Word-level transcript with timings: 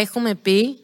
έχουμε 0.00 0.34
πει 0.34 0.78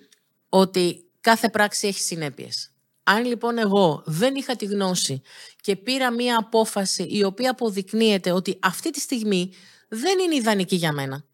ότι 0.49 1.05
κάθε 1.21 1.49
πράξη 1.49 1.87
έχει 1.87 2.01
συνέπειες. 2.01 2.71
Αν 3.03 3.25
λοιπόν 3.25 3.59
εγώ 3.59 4.03
δεν 4.07 4.35
είχα 4.35 4.57
τη 4.57 4.65
γνώση 4.65 5.23
και 5.61 5.77
πήρα 5.77 6.11
μία 6.11 6.39
απόφαση 6.39 7.03
η 7.03 7.25
οποία 7.25 7.51
αποδεικνύεται 7.51 8.31
ότι 8.31 8.59
αυτή 8.63 8.91
τη 8.91 9.01
στιγμή 9.01 9.53
δεν 9.89 10.19
είναι 10.19 10.35
ιδανική 10.35 10.77
για 10.77 10.93
μένα, 10.93 11.25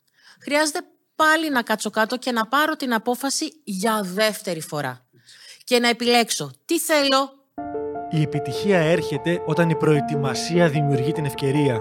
χρειάζεται 0.40 0.78
πάλι 1.16 1.50
να 1.50 1.62
κάτσω 1.62 1.90
κάτω 1.90 2.16
και 2.16 2.32
να 2.32 2.46
πάρω 2.46 2.76
την 2.76 2.94
απόφαση 2.94 3.52
για 3.64 4.02
δεύτερη 4.02 4.60
φορά. 4.60 5.06
Και 5.64 5.78
να 5.78 5.88
επιλέξω 5.88 6.50
τι 6.64 6.78
θέλω. 6.78 7.46
Η 8.10 8.22
επιτυχία 8.22 8.78
έρχεται 8.78 9.42
όταν 9.46 9.70
η 9.70 9.76
προετοιμασία 9.76 10.68
δημιουργεί 10.68 11.12
την 11.12 11.24
ευκαιρία. 11.24 11.80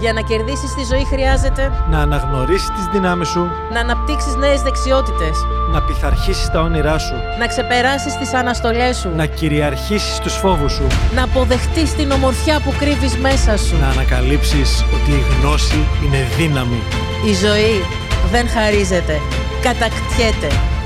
Για 0.00 0.12
να 0.12 0.20
κερδίσεις 0.20 0.74
τη 0.74 0.84
ζωή 0.84 1.04
χρειάζεται 1.04 1.72
Να 1.90 1.98
αναγνωρίσεις 1.98 2.70
τις 2.70 2.86
δυνάμεις 2.92 3.28
σου, 3.28 3.50
να 3.72 3.80
αναπτύξεις 3.80 4.34
νέες 4.36 4.62
δεξιότητες, 4.62 5.46
να 5.72 5.82
πειθαρχήσεις 5.82 6.50
τα 6.50 6.60
όνειρά 6.60 6.98
σου, 6.98 7.14
να 7.38 7.46
ξεπεράσεις 7.46 8.16
τις 8.16 8.34
αναστολές 8.34 8.96
σου, 8.96 9.10
να 9.16 9.26
κυριαρχήσεις 9.26 10.18
τους 10.18 10.34
φόβους 10.34 10.72
σου, 10.72 10.86
να 11.14 11.22
αποδεχτείς 11.22 11.94
την 11.94 12.10
ομορφιά 12.10 12.60
που 12.60 12.72
κρύβεις 12.78 13.16
μέσα 13.16 13.56
σου. 13.56 13.76
να 13.80 13.88
ανακαλύψεις 13.88 14.84
ότι 14.94 15.10
η 15.10 15.24
γνώση 15.40 15.86
είναι 16.04 16.26
δύναμη. 16.36 16.82
Η 17.26 17.34
ζωή 17.34 17.84
δεν 18.30 18.48
χαρίζεται, 18.48 19.20
κατακτιέται. 19.62 20.77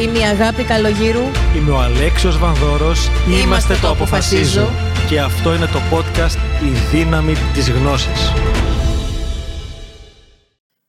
Είμαι 0.00 0.18
η 0.18 0.22
Αγάπη 0.22 0.64
Καλογύρου. 0.64 1.22
Είμαι 1.56 1.70
ο 1.70 1.78
Αλέξιος 1.78 2.38
Βανδόρος, 2.38 3.08
Είμαστε 3.44 3.74
το 3.80 3.88
Αποφασίζω. 3.88 4.68
και 5.08 5.20
αυτό 5.20 5.54
είναι 5.54 5.66
το 5.66 5.78
podcast 5.92 6.64
«Η 6.64 6.70
δύναμη 6.96 7.32
της 7.54 7.70
γνώσης». 7.70 8.32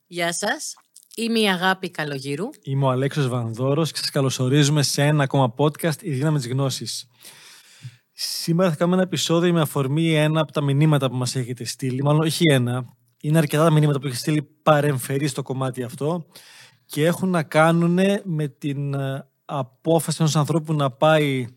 Γεια 0.07 0.33
σας. 0.33 0.73
Είμαι 1.15 1.39
η 1.39 1.49
Αγάπη 1.49 1.89
Καλογύρου. 1.89 2.49
Είμαι 2.63 2.85
ο 2.85 2.89
Αλέξιος 2.89 3.27
Βανδόρος 3.27 3.91
και 3.91 3.97
σας 3.97 4.09
καλωσορίζουμε 4.09 4.83
σε 4.83 5.03
ένα 5.03 5.23
ακόμα 5.23 5.53
podcast 5.57 6.01
«Η 6.01 6.11
δύναμη 6.11 6.38
της 6.38 6.47
γνώσης». 6.47 7.07
Σήμερα 8.13 8.69
θα 8.69 8.75
κάνουμε 8.75 8.95
ένα 8.97 9.05
επεισόδιο 9.05 9.53
με 9.53 9.61
αφορμή 9.61 10.13
ένα 10.15 10.41
από 10.41 10.51
τα 10.51 10.61
μηνύματα 10.63 11.09
που 11.09 11.15
μας 11.15 11.35
έχετε 11.35 11.63
στείλει. 11.63 12.03
Μάλλον 12.03 12.21
όχι 12.21 12.43
ένα. 12.51 12.85
Είναι 13.21 13.38
αρκετά 13.38 13.63
τα 13.63 13.71
μηνύματα 13.71 13.99
που 13.99 14.05
έχετε 14.05 14.19
στείλει 14.21 14.41
παρεμφερεί 14.63 15.27
στο 15.27 15.41
κομμάτι 15.41 15.83
αυτό 15.83 16.25
και 16.85 17.05
έχουν 17.05 17.29
να 17.29 17.43
κάνουν 17.43 17.99
με 18.23 18.47
την 18.47 18.93
ε, 18.93 19.27
απόφαση 19.45 20.17
ενός 20.19 20.35
ανθρώπου 20.35 20.73
να 20.73 20.91
πάει 20.91 21.47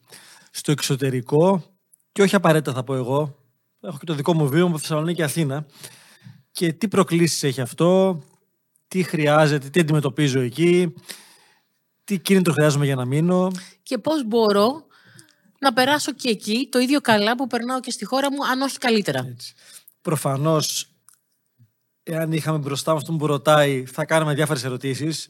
στο 0.50 0.72
εξωτερικό 0.72 1.62
και 2.12 2.22
όχι 2.22 2.34
απαραίτητα 2.34 2.72
θα 2.72 2.84
πω 2.84 2.94
εγώ. 2.94 3.36
Έχω 3.80 3.98
και 3.98 4.04
το 4.04 4.14
δικό 4.14 4.34
μου 4.34 4.48
βίωμα 4.48 4.68
από 4.68 4.78
Θεσσαλονίκη 4.78 5.16
και 5.16 5.22
Αθήνα. 5.22 5.66
Και 6.50 6.72
τι 6.72 6.88
προκλήσεις 6.88 7.42
έχει 7.42 7.60
αυτό, 7.60 8.22
τι 8.88 9.02
χρειάζεται, 9.02 9.68
τι 9.68 9.80
αντιμετωπίζω 9.80 10.40
εκεί, 10.40 10.94
τι 12.04 12.18
κίνητρο 12.18 12.52
χρειάζομαι 12.52 12.84
για 12.84 12.94
να 12.94 13.04
μείνω. 13.04 13.50
Και 13.82 13.98
πώς 13.98 14.24
μπορώ 14.26 14.86
να 15.60 15.72
περάσω 15.72 16.12
και 16.12 16.28
εκεί 16.28 16.68
το 16.70 16.78
ίδιο 16.78 17.00
καλά 17.00 17.36
που 17.36 17.46
περνάω 17.46 17.80
και 17.80 17.90
στη 17.90 18.04
χώρα 18.04 18.32
μου, 18.32 18.46
αν 18.46 18.60
όχι 18.60 18.78
καλύτερα. 18.78 19.26
Έτσι. 19.28 19.54
Προφανώς, 20.02 20.88
εάν 22.08 22.32
είχαμε 22.32 22.58
μπροστά 22.58 22.92
μας 22.94 23.04
τον 23.04 23.18
που 23.18 23.26
ρωτάει, 23.26 23.84
θα 23.84 24.04
κάναμε 24.04 24.34
διάφορες 24.34 24.64
ερωτήσεις. 24.64 25.28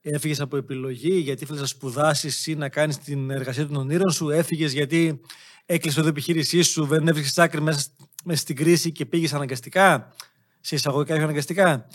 Έφυγες 0.00 0.40
από 0.40 0.56
επιλογή, 0.56 1.18
γιατί 1.18 1.42
ήθελε 1.44 1.60
να 1.60 1.66
σπουδάσεις 1.66 2.46
ή 2.46 2.54
να 2.54 2.68
κάνεις 2.68 2.98
την 2.98 3.30
εργασία 3.30 3.66
των 3.66 3.76
ονείρων 3.76 4.10
σου; 4.10 4.30
Έφυγες 4.30 4.72
γιατί 4.72 5.20
έκλεισε 5.66 6.02
το 6.02 6.08
επιχείρησή 6.08 6.62
σου, 6.62 6.84
δεν 6.84 7.08
έβρισκες 7.08 7.38
άκρη 7.38 7.60
μέσα, 7.60 7.86
μέσα 8.24 8.40
στην 8.40 8.56
κρίση 8.56 8.92
και 8.92 9.06
πήγες 9.06 9.32
αναγκαστικά; 9.32 10.14
Σε 10.60 10.74
εισαγωγικά 10.74 11.14
ή 11.14 11.18
αναγκαστικά. 11.18 11.86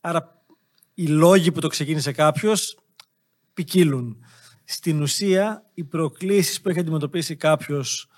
Άρα, 0.00 0.42
οι 0.94 1.06
λόγοι 1.06 1.52
που 1.52 1.60
το 1.60 1.68
ξεκίνησε 1.68 2.12
κάποιος 2.12 2.78
ποικίλουν. 3.54 4.24
Στην 4.64 5.02
ουσία, 5.02 5.64
οι 5.74 5.84
προκλήσεις 5.84 6.60
που 6.60 6.68
έχει 6.68 6.78
αντιμετωπίσει 6.78 7.36
κάποιος 7.36 8.09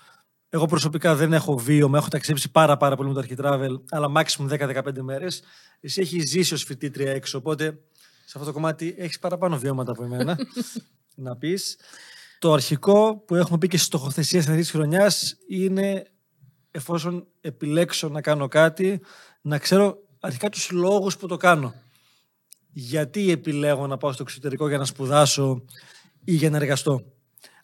εγώ 0.55 0.65
προσωπικά 0.65 1.15
δεν 1.15 1.33
έχω 1.33 1.57
βίωμα, 1.57 1.97
έχω 1.97 2.07
ταξιδέψει 2.07 2.51
πάρα, 2.51 2.77
πάρα 2.77 2.95
πολύ 2.95 3.09
με 3.09 3.21
το 3.21 3.27
Architravel, 3.27 3.81
αλλά 3.89 4.11
maximum 4.15 4.49
10-15 4.49 5.01
μέρες. 5.01 5.43
Εσύ 5.79 6.01
έχεις 6.01 6.29
ζήσει 6.29 6.53
ως 6.53 6.63
φοιτήτρια 6.63 7.11
έξω, 7.11 7.37
οπότε 7.37 7.65
σε 8.25 8.33
αυτό 8.33 8.45
το 8.45 8.51
κομμάτι 8.53 8.95
έχεις 8.97 9.19
παραπάνω 9.19 9.57
βιώματα 9.57 9.91
από 9.91 10.03
εμένα. 10.03 10.37
να 11.15 11.35
πεις. 11.35 11.77
Το 12.39 12.53
αρχικό 12.53 13.23
που 13.27 13.35
έχουμε 13.35 13.57
πει 13.57 13.67
και 13.67 13.77
στη 13.77 13.85
στοχοθεσία 13.85 14.41
στην 14.41 14.53
αρχής 14.53 14.71
τη 14.71 14.77
χρονιάς 14.77 15.37
είναι 15.47 16.05
εφόσον 16.71 17.27
επιλέξω 17.41 18.09
να 18.09 18.21
κάνω 18.21 18.47
κάτι, 18.47 19.01
να 19.41 19.57
ξέρω 19.57 19.97
αρχικά 20.19 20.49
τους 20.49 20.71
λόγους 20.71 21.17
που 21.17 21.27
το 21.27 21.37
κάνω. 21.37 21.73
Γιατί 22.71 23.31
επιλέγω 23.31 23.87
να 23.87 23.97
πάω 23.97 24.11
στο 24.11 24.23
εξωτερικό 24.23 24.67
για 24.67 24.77
να 24.77 24.85
σπουδάσω 24.85 25.65
ή 26.23 26.33
για 26.33 26.49
να 26.49 26.57
εργαστώ. 26.57 27.03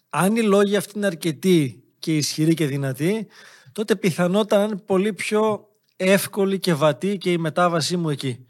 Αν 0.09 0.35
οι 0.35 0.41
λόγοι 0.41 0.75
αυτοί 0.75 0.93
είναι 0.95 1.05
αρκετοί 1.05 1.83
και 1.99 2.17
ισχυροί 2.17 2.53
και 2.53 2.65
δυνατοί, 2.65 3.27
τότε 3.71 3.95
πιθανότατα 3.95 4.63
είναι 4.63 4.75
πολύ 4.75 5.13
πιο 5.13 5.67
εύκολη 5.95 6.59
και 6.59 6.73
βατή 6.73 7.17
και 7.17 7.31
η 7.31 7.37
μετάβασή 7.37 7.97
μου 7.97 8.09
εκεί. 8.09 8.45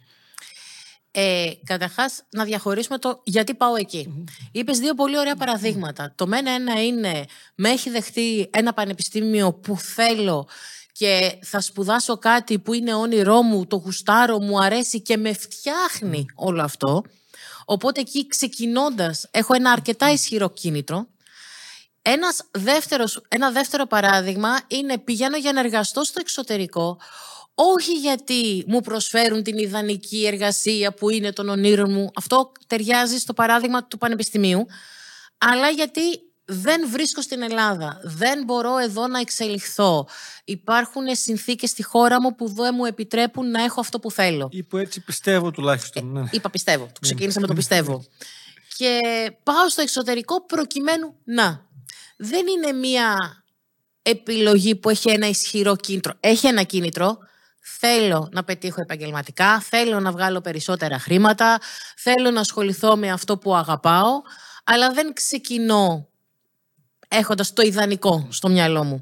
Ε, 1.11 1.51
Καταρχάς, 1.63 2.23
να 2.29 2.43
διαχωρίσουμε 2.43 2.97
το 2.97 3.21
γιατί 3.23 3.53
πάω 3.55 3.75
εκεί. 3.75 4.25
Είπες 4.51 4.79
δύο 4.79 4.93
πολύ 4.93 5.17
ωραία 5.17 5.35
παραδείγματα. 5.35 6.13
Το 6.15 6.27
μένα 6.27 6.51
ένα 6.51 6.83
είναι 6.83 7.25
με 7.55 7.69
έχει 7.69 7.89
δεχτεί 7.89 8.49
ένα 8.53 8.73
πανεπιστήμιο 8.73 9.53
που 9.53 9.77
θέλω 9.77 10.47
και 10.91 11.39
θα 11.41 11.61
σπουδάσω 11.61 12.17
κάτι 12.17 12.59
που 12.59 12.73
είναι 12.73 12.93
όνειρό 12.93 13.41
μου, 13.41 13.67
το 13.67 13.75
γουστάρω, 13.75 14.39
μου 14.39 14.61
αρέσει 14.61 15.01
και 15.01 15.17
με 15.17 15.33
φτιάχνει 15.33 16.25
όλο 16.35 16.61
αυτό. 16.61 17.03
Οπότε 17.65 17.99
εκεί 17.99 18.27
ξεκινώντας, 18.27 19.27
έχω 19.31 19.53
ένα 19.53 19.71
αρκετά 19.71 20.11
ισχυρό 20.11 20.49
κίνητρο. 20.49 21.07
Ένας 22.01 22.41
δεύτερος, 22.51 23.21
ένα 23.27 23.51
δεύτερο 23.51 23.85
παράδειγμα 23.85 24.59
είναι 24.67 24.97
πηγαίνω 24.97 25.37
για 25.37 25.53
να 25.53 25.59
εργαστώ 25.59 26.03
στο 26.03 26.19
εξωτερικό 26.19 26.97
όχι 27.61 27.93
γιατί 27.93 28.63
μου 28.67 28.81
προσφέρουν 28.81 29.43
την 29.43 29.57
ιδανική 29.57 30.25
εργασία 30.25 30.93
που 30.93 31.09
είναι 31.09 31.31
των 31.31 31.49
ονείρων 31.49 31.91
μου, 31.91 32.11
αυτό 32.15 32.51
ταιριάζει 32.67 33.17
στο 33.17 33.33
παράδειγμα 33.33 33.83
του 33.83 33.97
πανεπιστημίου, 33.97 34.65
αλλά 35.37 35.69
γιατί 35.69 36.01
δεν 36.45 36.89
βρίσκω 36.89 37.21
στην 37.21 37.41
Ελλάδα, 37.41 37.99
δεν 38.03 38.43
μπορώ 38.43 38.77
εδώ 38.77 39.07
να 39.07 39.19
εξελιχθώ. 39.19 40.07
Υπάρχουν 40.45 41.03
συνθήκες 41.11 41.69
στη 41.69 41.83
χώρα 41.83 42.21
μου 42.21 42.35
που 42.35 42.47
δεν 42.47 42.73
μου 42.77 42.85
επιτρέπουν 42.85 43.51
να 43.51 43.63
έχω 43.63 43.79
αυτό 43.79 43.99
που 43.99 44.11
θέλω. 44.11 44.49
Ή 44.51 44.63
που 44.63 44.77
έτσι 44.77 45.01
πιστεύω 45.01 45.51
τουλάχιστον. 45.51 46.11
ναι. 46.11 46.23
Είπα 46.31 46.49
πιστεύω, 46.49 46.85
το 46.85 46.99
ξεκίνησα 46.99 47.39
με 47.39 47.47
το 47.47 47.53
πιστεύω. 47.53 48.03
Και 48.77 48.99
πάω 49.43 49.69
στο 49.69 49.81
εξωτερικό 49.81 50.45
προκειμένου 50.45 51.15
να. 51.23 51.67
Δεν 52.21 52.47
είναι 52.47 52.71
μία 52.71 53.17
επιλογή 54.01 54.75
που 54.75 54.89
έχει 54.89 55.09
ένα 55.09 55.27
ισχυρό 55.27 55.75
κίνητρο. 55.75 56.13
Έχει 56.19 56.47
ένα 56.47 56.63
κίνητρο, 56.63 57.17
θέλω 57.59 58.29
να 58.31 58.43
πετύχω 58.43 58.81
επαγγελματικά, 58.81 59.59
θέλω 59.59 59.99
να 59.99 60.11
βγάλω 60.11 60.41
περισσότερα 60.41 60.99
χρήματα, 60.99 61.59
θέλω 61.97 62.31
να 62.31 62.39
ασχοληθώ 62.39 62.97
με 62.97 63.11
αυτό 63.11 63.37
που 63.37 63.55
αγαπάω, 63.55 64.21
αλλά 64.63 64.91
δεν 64.91 65.13
ξεκινώ 65.13 66.09
έχοντας 67.07 67.53
το 67.53 67.61
ιδανικό 67.61 68.27
στο 68.31 68.49
μυαλό 68.49 68.83
μου. 68.83 69.01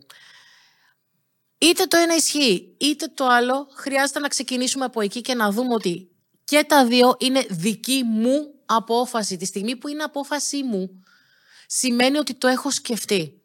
Είτε 1.58 1.86
το 1.86 1.98
ένα 1.98 2.16
ισχύει, 2.16 2.76
είτε 2.80 3.06
το 3.14 3.28
άλλο 3.28 3.68
χρειάζεται 3.76 4.20
να 4.20 4.28
ξεκινήσουμε 4.28 4.86
από 4.86 5.02
εκεί 5.02 5.22
και 5.22 5.34
να 5.34 5.52
δούμε 5.52 5.74
ότι 5.74 6.12
και 6.44 6.66
τα 6.68 6.86
δύο 6.86 7.16
είναι 7.20 7.46
δική 7.50 8.04
μου 8.04 8.54
απόφαση. 8.66 9.38
Τη 9.38 9.46
στιγμή 9.46 9.76
που 9.76 9.88
είναι 9.88 10.04
απόφαση 10.04 10.64
μου, 10.64 11.04
σημαίνει 11.68 12.18
ότι 12.18 12.34
το 12.34 12.48
έχω 12.48 12.72
σκεφτεί. 12.72 13.42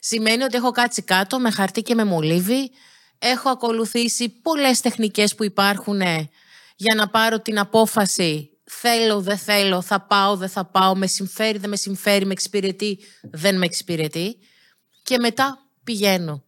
Σημαίνει 0.00 0.42
ότι 0.42 0.56
έχω 0.56 0.70
κάτσει 0.70 1.02
κάτω 1.02 1.38
με 1.38 1.50
χαρτί 1.50 1.82
και 1.82 1.94
με 1.94 2.04
μολύβι, 2.04 2.70
έχω 3.18 3.48
ακολουθήσει 3.48 4.28
πολλές 4.28 4.80
τεχνικές 4.80 5.34
που 5.34 5.44
υπάρχουν 5.44 6.00
ε, 6.00 6.30
για 6.76 6.94
να 6.94 7.08
πάρω 7.08 7.40
την 7.40 7.58
απόφαση 7.58 8.50
θέλω, 8.64 9.20
δεν 9.20 9.38
θέλω, 9.38 9.82
θα 9.82 10.00
πάω, 10.00 10.36
δεν 10.36 10.48
θα 10.48 10.64
πάω, 10.64 10.96
με 10.96 11.06
συμφέρει, 11.06 11.58
δεν 11.58 11.70
με 11.70 11.76
συμφέρει, 11.76 12.24
με 12.24 12.32
εξυπηρετεί, 12.32 12.98
δεν 13.22 13.58
με 13.58 13.64
εξυπηρετεί 13.64 14.38
και 15.02 15.18
μετά 15.18 15.58
πηγαίνω. 15.84 16.44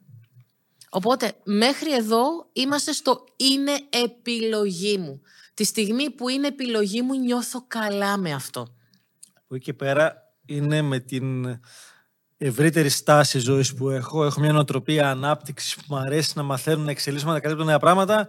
Οπότε 0.91 1.33
μέχρι 1.45 1.95
εδώ 1.95 2.49
είμαστε 2.53 2.93
στο 2.93 3.25
είναι 3.37 3.73
επιλογή 3.91 4.99
μου. 4.99 5.21
Τη 5.55 5.65
στιγμή 5.65 6.11
που 6.11 6.29
είναι 6.29 6.47
επιλογή 6.47 7.03
μου 7.03 7.15
νιώθω 7.15 7.65
καλά 7.67 8.17
με 8.17 8.33
αυτό. 8.33 8.61
Από 9.45 9.55
εκεί 9.55 9.65
και 9.65 9.73
πέρα 9.73 10.28
είναι 10.49 10.83
με 10.83 10.99
την 10.99 11.59
ευρύτερη 12.39 12.89
στάση 12.89 13.39
ζωής 13.39 13.75
που 13.75 13.91
έχω. 13.91 14.25
Έχω 14.25 14.41
μια 14.41 14.53
νοοτροπία 14.53 15.11
ανάπτυξης 15.11 15.75
που 15.75 15.83
μου 15.89 15.97
αρέσει 15.97 16.33
να 16.35 16.43
μαθαίνω, 16.43 16.83
να 16.83 16.91
εξελίσσομαι, 16.91 17.33
να 17.33 17.41
καλύπτω 17.41 17.65
νέα 17.65 17.79
πράγματα. 17.79 18.29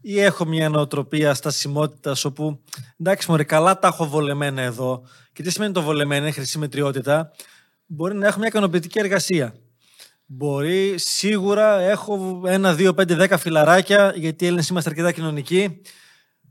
ή 0.00 0.20
έχω 0.20 0.44
μια 0.44 0.68
νοοτροπία 0.68 1.34
στασιμότητας 1.34 2.24
όπου 2.24 2.60
εντάξει, 2.96 3.30
μωρέ, 3.30 3.44
καλά 3.44 3.78
τα 3.78 3.88
έχω 3.88 4.06
βολεμένα 4.06 4.62
εδώ. 4.62 5.02
Και 5.32 5.42
τι 5.42 5.50
σημαίνει 5.50 5.72
το 5.72 5.82
βολεμένα, 5.82 6.26
η 6.26 6.32
χρυσή 6.32 6.58
μετριότητα. 6.58 7.32
Μπορεί 7.86 8.14
να 8.14 8.26
έχω 8.26 8.38
μια 8.38 8.48
ικανοποιητική 8.48 8.98
εργασία. 8.98 9.54
Μπορεί 10.26 10.94
σίγουρα 10.98 11.80
έχω 11.80 12.42
ένα, 12.46 12.74
δύο, 12.74 12.94
πέντε, 12.94 13.14
δέκα 13.14 13.38
φιλαράκια, 13.38 14.12
γιατί 14.16 14.44
οι 14.44 14.46
Έλληνες 14.46 14.68
είμαστε 14.68 14.90
αρκετά 14.90 15.12
κοινωνικοί, 15.12 15.80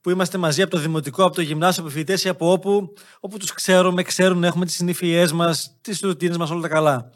που 0.01 0.10
είμαστε 0.10 0.38
μαζί 0.38 0.62
από 0.62 0.72
το 0.72 0.78
δημοτικό, 0.78 1.24
από 1.24 1.36
το 1.36 1.42
γυμνάσιο, 1.42 1.84
από 1.84 1.92
φοιτητές 1.92 2.24
ή 2.24 2.30
από 2.30 2.51
όπου, 2.51 2.94
όπου 3.19 3.38
τους 3.38 3.54
ξέρουμε, 3.54 4.04
ξέρουν, 4.04 4.44
έχουμε 4.44 4.66
τις 4.66 4.75
συνήθειές 4.75 5.31
μας, 5.31 5.78
τις 5.81 6.00
ρουτίνες 6.00 6.38
μας, 6.38 6.50
όλα 6.50 6.62
τα 6.62 6.68
καλά. 6.68 7.12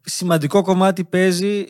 Σημαντικό 0.00 0.62
κομμάτι 0.62 1.04
παίζει, 1.04 1.64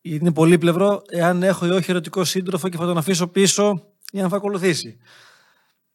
είναι 0.00 0.32
πολύπλευρο, 0.32 1.02
εάν 1.08 1.42
έχω 1.42 1.66
ή 1.66 1.70
όχι 1.70 1.90
ερωτικό 1.90 2.24
σύντροφο 2.24 2.68
και 2.68 2.76
θα 2.76 2.86
τον 2.86 2.98
αφήσω 2.98 3.26
πίσω 3.26 3.86
για 4.12 4.22
να 4.22 4.28
θα 4.28 4.36
ακολουθήσει. 4.36 4.96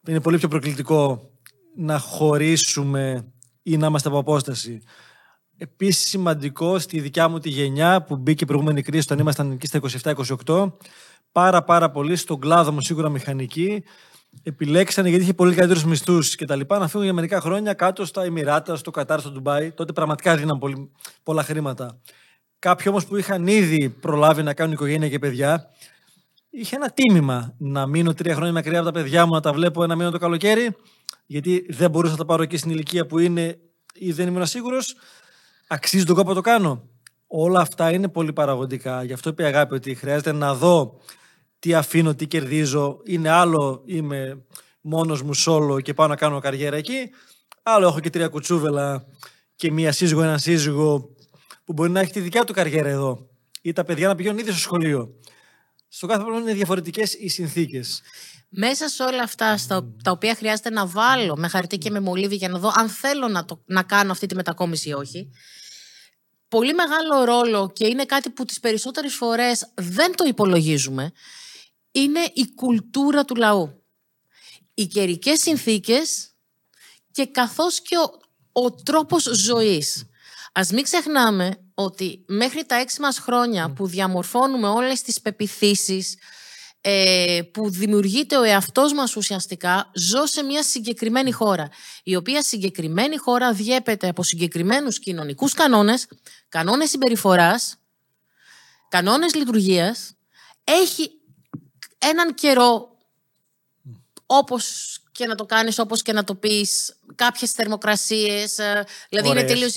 Είναι 0.06 0.20
πολύ 0.20 0.38
πιο 0.38 0.48
προκλητικό 0.48 1.30
να 1.76 1.98
χωρίσουμε 1.98 3.32
ή 3.62 3.76
να 3.76 3.86
είμαστε 3.86 4.08
από 4.08 4.18
απόσταση. 4.18 4.82
Επίσης 5.56 6.08
σημαντικό 6.08 6.78
στη 6.78 7.00
δικιά 7.00 7.28
μου 7.28 7.38
τη 7.38 7.48
γενιά 7.48 8.02
που 8.02 8.16
μπήκε 8.16 8.44
η 8.44 8.46
προηγούμενη 8.46 8.82
κρίση 8.82 9.02
όταν 9.02 9.18
ήμασταν 9.18 9.50
εκεί 9.50 9.66
στα 9.66 9.80
27-28, 10.46 10.72
πάρα 11.32 11.62
πάρα 11.62 11.90
πολύ 11.90 12.16
στον 12.16 12.40
κλάδο 12.40 12.72
μου 12.72 12.80
σίγουρα 12.80 13.08
μηχανική, 13.08 13.84
επιλέξανε 14.42 15.08
γιατί 15.08 15.24
είχε 15.24 15.34
πολύ 15.34 15.54
καλύτερους 15.54 15.84
μισθούς 15.84 16.34
κτλ. 16.34 16.60
να 16.68 16.88
φύγουν 16.88 17.04
για 17.04 17.14
μερικά 17.14 17.40
χρόνια 17.40 17.74
κάτω 17.74 18.04
στα 18.04 18.22
Εμμυράτα, 18.22 18.76
στο 18.76 18.90
Κατάρ, 18.90 19.20
στο 19.20 19.30
Ντουμπάι. 19.30 19.70
Τότε 19.70 19.92
πραγματικά 19.92 20.36
δίναν 20.36 20.58
πολύ, 20.58 20.90
πολλά 21.22 21.42
χρήματα. 21.42 22.00
Κάποιοι 22.58 22.86
όμως 22.88 23.06
που 23.06 23.16
είχαν 23.16 23.46
ήδη 23.46 23.88
προλάβει 23.88 24.42
να 24.42 24.54
κάνουν 24.54 24.72
οικογένεια 24.72 25.08
και 25.08 25.18
παιδιά, 25.18 25.70
είχε 26.50 26.76
ένα 26.76 26.90
τίμημα 26.90 27.54
να 27.58 27.86
μείνω 27.86 28.14
τρία 28.14 28.34
χρόνια 28.34 28.52
μακριά 28.52 28.78
από 28.78 28.86
τα 28.86 28.92
παιδιά 28.92 29.26
μου, 29.26 29.34
να 29.34 29.40
τα 29.40 29.52
βλέπω 29.52 29.82
ένα 29.82 29.96
μήνα 29.96 30.10
το 30.10 30.18
καλοκαίρι, 30.18 30.76
γιατί 31.26 31.66
δεν 31.68 31.90
μπορούσα 31.90 32.12
να 32.12 32.18
τα 32.18 32.24
πάρω 32.24 32.42
εκεί 32.42 32.56
στην 32.56 32.70
ηλικία 32.70 33.06
που 33.06 33.18
είναι 33.18 33.58
ή 33.94 34.12
δεν 34.12 34.26
ήμουν 34.26 34.46
σίγουρος. 34.46 34.96
Αξίζει 35.66 36.04
τον 36.04 36.16
κόπο 36.16 36.28
να 36.28 36.34
το 36.34 36.40
κάνω. 36.40 36.88
Όλα 37.26 37.60
αυτά 37.60 37.90
είναι 37.90 38.08
πολύ 38.08 38.32
παραγωγικά. 38.32 39.04
Γι' 39.04 39.12
αυτό 39.12 39.28
είπε 39.28 39.42
η 39.42 39.46
αγάπη 39.46 39.74
ότι 39.74 39.94
χρειάζεται 39.94 40.32
να 40.32 40.54
δω 40.54 41.00
τι 41.62 41.74
αφήνω, 41.74 42.14
τι 42.14 42.26
κερδίζω. 42.26 43.00
Είναι 43.04 43.28
άλλο 43.28 43.82
είμαι 43.86 44.44
μόνος 44.80 45.22
μου 45.22 45.34
σόλο 45.34 45.80
και 45.80 45.94
πάω 45.94 46.06
να 46.06 46.16
κάνω 46.16 46.40
καριέρα 46.40 46.76
εκεί. 46.76 47.10
Άλλο 47.62 47.86
έχω 47.86 48.00
και 48.00 48.10
τρία 48.10 48.28
κουτσούβελα 48.28 49.06
και 49.56 49.70
μία 49.70 49.92
σύζυγο, 49.92 50.22
ένα 50.22 50.38
σύζυγο 50.38 51.14
που 51.64 51.72
μπορεί 51.72 51.90
να 51.90 52.00
έχει 52.00 52.12
τη 52.12 52.20
δικιά 52.20 52.44
του 52.44 52.52
καριέρα 52.52 52.88
εδώ. 52.88 53.28
Ή 53.62 53.72
τα 53.72 53.84
παιδιά 53.84 54.08
να 54.08 54.14
πηγαίνουν 54.14 54.38
ήδη 54.38 54.50
στο 54.50 54.58
σχολείο. 54.58 55.14
Στο 55.88 56.06
κάθε 56.06 56.22
πράγμα 56.22 56.40
είναι 56.40 56.52
διαφορετικές 56.52 57.14
οι 57.14 57.28
συνθήκες. 57.28 58.02
Μέσα 58.48 58.88
σε 58.88 59.02
όλα 59.02 59.22
αυτά 59.22 59.56
στα, 59.56 59.94
τα 60.02 60.10
οποία 60.10 60.34
χρειάζεται 60.34 60.70
να 60.70 60.86
βάλω 60.86 61.36
με 61.36 61.48
χαρτί 61.48 61.78
και 61.78 61.90
με 61.90 62.00
μολύβι 62.00 62.34
για 62.34 62.48
να 62.48 62.58
δω 62.58 62.72
αν 62.74 62.88
θέλω 62.88 63.28
να, 63.28 63.44
το, 63.44 63.62
να 63.66 63.82
κάνω 63.82 64.12
αυτή 64.12 64.26
τη 64.26 64.34
μετακόμιση 64.34 64.88
ή 64.88 64.92
όχι, 64.92 65.30
πολύ 66.48 66.74
μεγάλο 66.74 67.24
ρόλο 67.24 67.70
και 67.72 67.86
είναι 67.86 68.04
κάτι 68.04 68.30
που 68.30 68.44
τις 68.44 68.60
περισσότερες 68.60 69.14
φορές 69.14 69.72
δεν 69.74 70.14
το 70.16 70.24
υπολογίζουμε, 70.24 71.12
είναι 71.92 72.20
η 72.32 72.54
κουλτούρα 72.54 73.24
του 73.24 73.34
λαού. 73.34 73.82
Οι 74.74 74.86
καιρικές 74.86 75.40
συνθήκες 75.40 76.30
και 77.10 77.26
καθώς 77.26 77.80
και 77.80 77.96
ο, 77.96 78.20
ο 78.52 78.72
τρόπος 78.72 79.22
ζωής. 79.22 80.06
Ας 80.52 80.70
μην 80.70 80.82
ξεχνάμε 80.82 81.56
ότι 81.74 82.24
μέχρι 82.26 82.64
τα 82.64 82.74
έξι 82.74 83.00
μας 83.00 83.18
χρόνια 83.18 83.72
που 83.72 83.86
διαμορφώνουμε 83.86 84.68
όλες 84.68 85.02
τις 85.02 85.20
πεπιθήσεις, 85.20 86.16
ε, 86.80 87.40
που 87.52 87.70
δημιουργείται 87.70 88.36
ο 88.36 88.42
εαυτός 88.42 88.92
μας 88.92 89.16
ουσιαστικά, 89.16 89.90
ζω 89.94 90.26
σε 90.26 90.42
μια 90.42 90.62
συγκεκριμένη 90.62 91.30
χώρα, 91.30 91.68
η 92.02 92.16
οποία 92.16 92.42
συγκεκριμένη 92.42 93.16
χώρα 93.16 93.52
διέπεται 93.52 94.08
από 94.08 94.22
συγκεκριμένους 94.22 94.98
κοινωνικούς 94.98 95.54
κανόνες, 95.54 96.06
κανόνες 96.48 96.90
συμπεριφοράς, 96.90 97.76
κανόνες 98.88 99.34
λειτουργίας, 99.34 100.14
έχει 100.64 101.10
έναν 102.10 102.34
καιρό 102.34 102.96
όπως 104.26 104.96
και 105.12 105.26
να 105.26 105.34
το 105.34 105.44
κάνεις, 105.44 105.78
όπως 105.78 106.02
και 106.02 106.12
να 106.12 106.24
το 106.24 106.34
πεις, 106.34 106.94
κάποιες 107.14 107.50
θερμοκρασίες. 107.50 108.58
Ε, 108.58 108.84
δηλαδή 109.08 109.28
είναι 109.28 109.42
τελείως, 109.42 109.76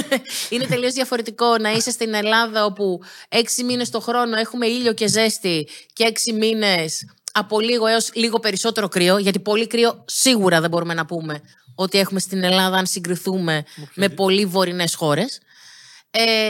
είναι 0.50 0.66
τελείως 0.66 0.92
διαφορετικό 0.92 1.58
να 1.58 1.70
είσαι 1.70 1.90
στην 1.90 2.14
Ελλάδα 2.14 2.64
όπου 2.64 3.00
έξι 3.28 3.64
μήνες 3.64 3.90
το 3.90 4.00
χρόνο 4.00 4.36
έχουμε 4.36 4.66
ήλιο 4.66 4.92
και 4.92 5.08
ζέστη 5.08 5.68
και 5.92 6.04
έξι 6.04 6.32
μήνες 6.32 7.04
από 7.32 7.60
λίγο 7.60 7.86
έως 7.86 8.10
λίγο 8.14 8.38
περισσότερο 8.38 8.88
κρύο, 8.88 9.18
γιατί 9.18 9.40
πολύ 9.40 9.66
κρύο 9.66 10.04
σίγουρα 10.06 10.60
δεν 10.60 10.70
μπορούμε 10.70 10.94
να 10.94 11.06
πούμε 11.06 11.40
ότι 11.74 11.98
έχουμε 11.98 12.20
στην 12.20 12.44
Ελλάδα 12.44 12.76
αν 12.76 12.86
συγκριθούμε 12.86 13.64
με 13.94 14.08
πολύ 14.08 14.46
βορεινές 14.46 14.94
χώρες. 14.94 15.40
Ε, 16.10 16.48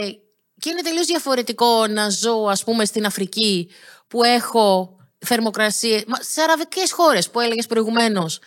και 0.59 0.69
είναι 0.69 0.81
τελείως 0.81 1.05
διαφορετικό 1.05 1.87
να 1.87 2.09
ζω 2.09 2.45
ας 2.49 2.63
πούμε 2.63 2.85
στην 2.85 3.05
Αφρική 3.05 3.69
που 4.07 4.23
έχω 4.23 4.92
θερμοκρασίες. 5.25 6.03
Σε 6.19 6.41
αραβικές 6.41 6.91
χώρες 6.91 7.29
που 7.29 7.39
έλεγες 7.39 7.65
προηγουμένως, 7.65 8.39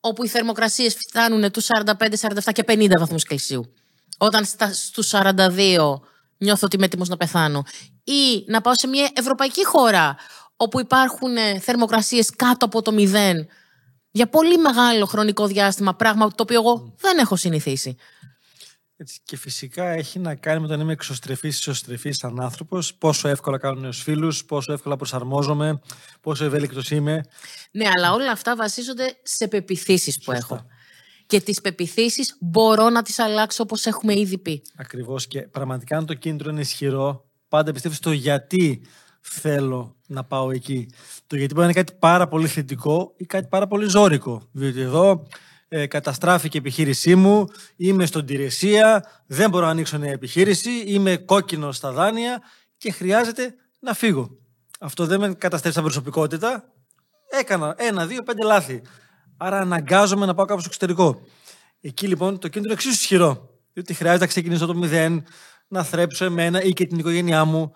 όπου 0.00 0.24
οι 0.24 0.28
θερμοκρασίες 0.28 0.94
φτάνουν 0.94 1.50
τους 1.50 1.66
45, 1.66 2.16
47 2.16 2.52
και 2.52 2.64
50 2.68 2.98
βαθμούς 2.98 3.24
Κελσίου. 3.24 3.72
Όταν 4.18 4.44
στους 4.72 5.12
42 5.12 6.00
νιώθω 6.38 6.66
ότι 6.66 6.76
είμαι 6.76 6.84
έτοιμος 6.84 7.08
να 7.08 7.16
πεθάνω. 7.16 7.64
Ή 8.04 8.44
να 8.46 8.60
πάω 8.60 8.74
σε 8.74 8.86
μια 8.86 9.10
ευρωπαϊκή 9.14 9.64
χώρα 9.64 10.16
όπου 10.56 10.80
υπάρχουν 10.80 11.36
ε, 11.36 11.58
θερμοκρασίες 11.58 12.30
κάτω 12.36 12.64
από 12.64 12.82
το 12.82 12.92
μηδέν 12.92 13.48
για 14.10 14.28
πολύ 14.28 14.58
μεγάλο 14.58 15.06
χρονικό 15.06 15.46
διάστημα, 15.46 15.94
πράγμα 15.94 16.28
το 16.28 16.42
οποίο 16.42 16.60
εγώ 16.60 16.94
δεν 17.00 17.18
έχω 17.18 17.36
συνηθίσει. 17.36 17.96
Έτσι, 18.96 19.20
και 19.24 19.36
φυσικά 19.36 19.88
έχει 19.88 20.18
να 20.18 20.34
κάνει 20.34 20.60
με 20.60 20.66
το 20.66 20.76
να 20.76 20.82
είμαι 20.82 20.92
εξωστρεφής 20.92 21.54
ή 21.54 21.58
ισοστρεφή 21.58 22.12
σαν 22.12 22.40
άνθρωπος, 22.40 22.94
πόσο 22.94 23.28
εύκολα 23.28 23.58
κάνω 23.58 23.80
νέους 23.80 24.02
φίλους, 24.02 24.44
πόσο 24.44 24.72
εύκολα 24.72 24.96
προσαρμόζομαι, 24.96 25.80
πόσο 26.20 26.44
ευέλικτος 26.44 26.90
είμαι. 26.90 27.20
Ναι, 27.70 27.88
αλλά 27.96 28.12
όλα 28.12 28.30
αυτά 28.30 28.56
βασίζονται 28.56 29.16
σε 29.22 29.48
πεπιθήσεις 29.48 30.20
που 30.22 30.32
έχω. 30.32 30.66
Και 31.26 31.40
τις 31.40 31.60
πεπιθήσεις 31.60 32.36
μπορώ 32.40 32.88
να 32.88 33.02
τις 33.02 33.18
αλλάξω 33.18 33.62
όπως 33.62 33.86
έχουμε 33.86 34.18
ήδη 34.18 34.38
πει. 34.38 34.62
Ακριβώς. 34.76 35.26
Και 35.26 35.42
πραγματικά, 35.42 35.96
αν 35.96 36.06
το 36.06 36.14
κίνητρο 36.14 36.50
είναι 36.50 36.60
ισχυρό, 36.60 37.24
πάντα 37.48 37.72
πιστεύεις 37.72 37.98
στο 37.98 38.12
γιατί 38.12 38.86
θέλω 39.20 39.96
να 40.06 40.24
πάω 40.24 40.50
εκεί. 40.50 40.88
Το 41.26 41.36
γιατί 41.36 41.54
μπορεί 41.54 41.66
να 41.66 41.72
είναι 41.72 41.82
κάτι 41.82 41.98
πάρα 41.98 42.28
πολύ 42.28 42.46
θετικό 42.46 43.14
ή 43.16 43.24
κάτι 43.24 43.46
πάρα 43.48 43.66
πολύ 43.66 43.86
ζώρικο. 43.88 44.48
Διότι 44.52 44.80
εδώ 44.80 45.26
ε, 45.68 45.86
καταστράφηκε 45.86 46.56
η 46.56 46.60
επιχείρησή 46.60 47.14
μου, 47.14 47.46
είμαι 47.76 48.06
στον 48.06 48.26
Τηρεσία, 48.26 49.04
δεν 49.26 49.50
μπορώ 49.50 49.64
να 49.64 49.70
ανοίξω 49.70 49.98
νέα 49.98 50.12
επιχείρηση, 50.12 50.70
είμαι 50.86 51.16
κόκκινο 51.16 51.72
στα 51.72 51.92
δάνεια 51.92 52.42
και 52.76 52.92
χρειάζεται 52.92 53.54
να 53.80 53.94
φύγω. 53.94 54.38
Αυτό 54.80 55.06
δεν 55.06 55.20
με 55.20 55.34
καταστρέφει 55.34 55.74
σαν 55.74 55.84
προσωπικότητα. 55.84 56.72
Έκανα 57.40 57.74
ένα, 57.78 58.06
δύο, 58.06 58.22
πέντε 58.22 58.44
λάθη. 58.44 58.82
Άρα 59.36 59.58
αναγκάζομαι 59.58 60.26
να 60.26 60.34
πάω 60.34 60.46
κάπου 60.46 60.60
στο 60.60 60.68
εξωτερικό. 60.68 61.20
Εκεί 61.80 62.06
λοιπόν 62.06 62.38
το 62.38 62.48
κίνητρο 62.48 62.62
είναι 62.62 62.72
εξίσου 62.72 62.94
ισχυρό. 62.94 63.48
Διότι 63.72 63.94
χρειάζεται 63.94 64.22
να 64.22 64.30
ξεκινήσω 64.30 64.66
το 64.66 64.74
μηδέν, 64.74 65.24
να 65.68 65.82
θρέψω 65.82 66.24
εμένα 66.24 66.62
ή 66.62 66.72
και 66.72 66.86
την 66.86 66.98
οικογένειά 66.98 67.44
μου, 67.44 67.74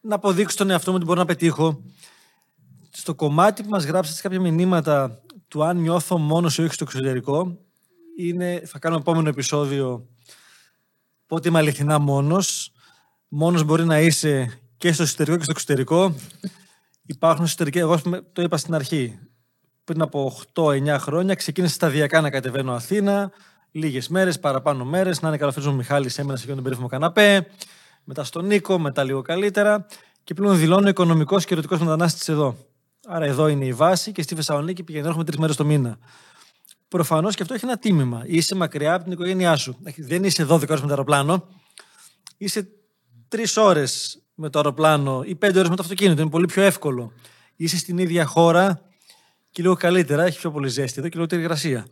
να 0.00 0.14
αποδείξω 0.14 0.56
τον 0.56 0.70
εαυτό 0.70 0.90
μου 0.90 0.96
ότι 0.96 1.06
μπορώ 1.06 1.20
να 1.20 1.26
πετύχω. 1.26 1.82
Στο 2.90 3.14
κομμάτι 3.14 3.62
που 3.62 3.68
μας 3.68 3.84
γράψατε 3.84 4.20
κάποια 4.20 4.40
μηνύματα 4.40 5.22
του 5.48 5.64
αν 5.64 5.76
νιώθω 5.76 6.18
μόνος 6.18 6.58
ή 6.58 6.62
όχι 6.62 6.74
στο 6.74 6.84
εξωτερικό 6.84 7.58
είναι, 8.16 8.62
θα 8.66 8.78
κάνω 8.78 8.96
επόμενο 8.96 9.28
επεισόδιο 9.28 10.08
πότε 11.26 11.48
είμαι 11.48 11.58
αληθινά 11.58 11.98
μόνος. 11.98 12.72
Μόνος 13.28 13.64
μπορεί 13.64 13.84
να 13.84 14.00
είσαι 14.00 14.60
και 14.76 14.92
στο 14.92 15.02
εσωτερικό 15.02 15.36
και 15.36 15.42
στο 15.42 15.52
εξωτερικό. 15.52 16.14
Υπάρχουν 17.06 17.44
εσωτερικέ, 17.44 17.78
εγώ 17.78 18.00
το 18.32 18.42
είπα 18.42 18.56
στην 18.56 18.74
αρχή, 18.74 19.18
πριν 19.84 20.02
από 20.02 20.32
8-9 20.52 20.96
χρόνια 20.98 21.34
ξεκίνησε 21.34 21.74
σταδιακά 21.74 22.20
να 22.20 22.30
κατεβαίνω 22.30 22.72
Αθήνα, 22.72 23.32
λίγες 23.70 24.08
μέρες, 24.08 24.40
παραπάνω 24.40 24.84
μέρες, 24.84 25.22
να 25.22 25.28
είναι 25.28 25.36
καλά 25.36 25.52
ο 25.68 25.72
Μιχάλης, 25.72 26.18
έμενα 26.18 26.36
σε 26.36 26.42
εκείνον 26.42 26.56
τον 26.56 26.64
περίφημο 26.64 26.88
καναπέ, 26.88 27.46
μετά 28.04 28.24
στον 28.24 28.46
Νίκο, 28.46 28.78
μετά 28.78 29.04
λίγο 29.04 29.22
καλύτερα 29.22 29.86
και 30.24 30.34
πλέον 30.34 30.58
δηλώνω 30.58 30.88
οικονομικός 30.88 31.44
και 31.44 31.52
ερωτικός 31.52 31.78
μετανάστης 31.78 32.28
εδώ. 32.28 32.56
Άρα 33.10 33.24
εδώ 33.24 33.48
είναι 33.48 33.64
η 33.64 33.72
βάση 33.72 34.12
και 34.12 34.22
στη 34.22 34.34
Θεσσαλονίκη 34.34 34.82
πηγαίνω 34.82 35.08
έχουμε 35.08 35.24
τρεις 35.24 35.38
μέρες 35.38 35.56
το 35.56 35.64
μήνα. 35.64 35.98
Προφανώς 36.88 37.34
και 37.34 37.42
αυτό 37.42 37.54
έχει 37.54 37.64
ένα 37.64 37.78
τίμημα. 37.78 38.22
Είσαι 38.26 38.54
μακριά 38.54 38.94
από 38.94 39.02
την 39.02 39.12
οικογένειά 39.12 39.56
σου. 39.56 39.76
Δεν 39.96 40.24
είσαι 40.24 40.44
12 40.44 40.48
ώρες 40.48 40.68
με 40.68 40.76
το 40.76 40.88
αεροπλάνο. 40.88 41.48
Είσαι 42.36 42.68
τρεις 43.28 43.56
ώρες 43.56 44.22
με 44.34 44.50
το 44.50 44.58
αεροπλάνο 44.58 45.22
ή 45.26 45.34
πέντε 45.34 45.58
ώρες 45.58 45.70
με 45.70 45.76
το 45.76 45.82
αυτοκίνητο. 45.82 46.20
Είναι 46.20 46.30
πολύ 46.30 46.46
πιο 46.46 46.62
εύκολο. 46.62 47.12
Είσαι 47.56 47.76
στην 47.76 47.98
ίδια 47.98 48.24
χώρα 48.24 48.87
και 49.50 49.62
λίγο 49.62 49.74
καλύτερα, 49.74 50.24
έχει 50.24 50.38
πιο 50.38 50.50
πολύ 50.50 50.68
ζέστη 50.68 50.98
εδώ 50.98 51.08
και 51.08 51.14
λιγότερη 51.14 51.42
υγρασία. 51.42 51.86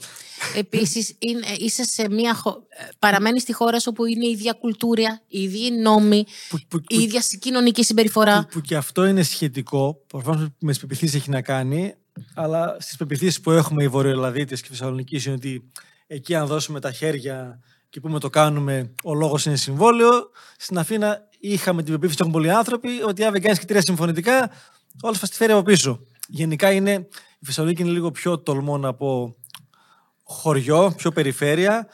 Επίσης, 0.57 1.17
είσαι 1.59 1.85
σε 1.85 2.09
μια. 2.11 2.35
Χω... 2.35 2.67
Παραμένεις 2.99 3.43
στη 3.43 3.53
χώρα 3.53 3.81
σου 3.81 3.89
όπου 3.91 4.05
είναι 4.05 4.27
η 4.27 4.31
ίδια 4.31 4.53
κουλτούρα, 4.53 5.21
οι 5.29 5.43
ίδιοι 5.43 5.71
νόμοι, 5.71 6.25
Που, 6.49 6.59
που, 6.69 6.81
η 6.89 7.03
ίδια 7.03 7.23
κοινωνική 7.41 7.85
συμπεριφορά. 7.85 8.41
που, 8.41 8.49
που 8.53 8.61
και 8.61 8.77
αυτό 8.77 9.05
είναι 9.07 9.23
σχετικό. 9.23 10.03
Προφανώς 10.07 10.49
με 10.59 10.71
τις 10.71 10.81
πεπιθήσεις 10.81 11.15
έχει 11.15 11.31
να 11.31 11.43
κάνει, 11.43 11.95
αλλά 12.35 12.77
στις 12.79 12.97
πεπιθήσεις 12.97 13.41
που 13.41 13.51
έχουμε 13.51 13.83
οι 13.83 13.89
Βορειοελλαδίτες 13.89 14.61
και 14.61 14.69
Θεσσαλονίκη 14.69 15.23
είναι 15.27 15.35
ότι 15.35 15.71
εκεί, 16.07 16.35
αν 16.35 16.47
δώσουμε 16.47 16.81
τα 16.81 16.93
χέρια 16.93 17.61
και 17.91 18.01
πούμε 18.01 18.21
το 18.21 18.31
κάνουμε, 18.31 18.93
ο 19.03 19.15
λόγος 19.15 19.47
είναι 19.47 19.57
συμβόλαιο. 19.57 20.31
Στην 20.59 20.79
Αθήνα 20.79 21.29
είχαμε 21.39 21.83
την 21.83 21.93
πεποίθηση, 21.93 22.19
έχουν 22.21 22.33
πολλοί 22.33 22.51
άνθρωποι, 22.51 22.89
ότι 23.03 23.25
αν 23.25 23.33
δεν 23.33 23.43
κάνεις 23.43 23.59
και 23.59 23.65
τρία 23.65 23.81
συμφωνητικά, 23.81 24.51
όλο 25.03 25.15
θα 25.15 25.29
τη 25.29 25.37
φέρει 25.37 25.53
από 25.53 25.63
πίσω. 25.63 26.01
Γενικά 26.29 26.73
είναι, 26.73 27.09
η 27.39 27.47
Θεσσαλονίκη 27.47 27.83
είναι 27.83 27.91
λίγο 27.91 28.11
πιο 28.11 28.39
τολμώ 28.39 28.79
να 28.79 28.95
πω 28.95 29.37
χωριό, 30.23 30.95
πιο 30.97 31.13
περιφέρεια, 31.13 31.89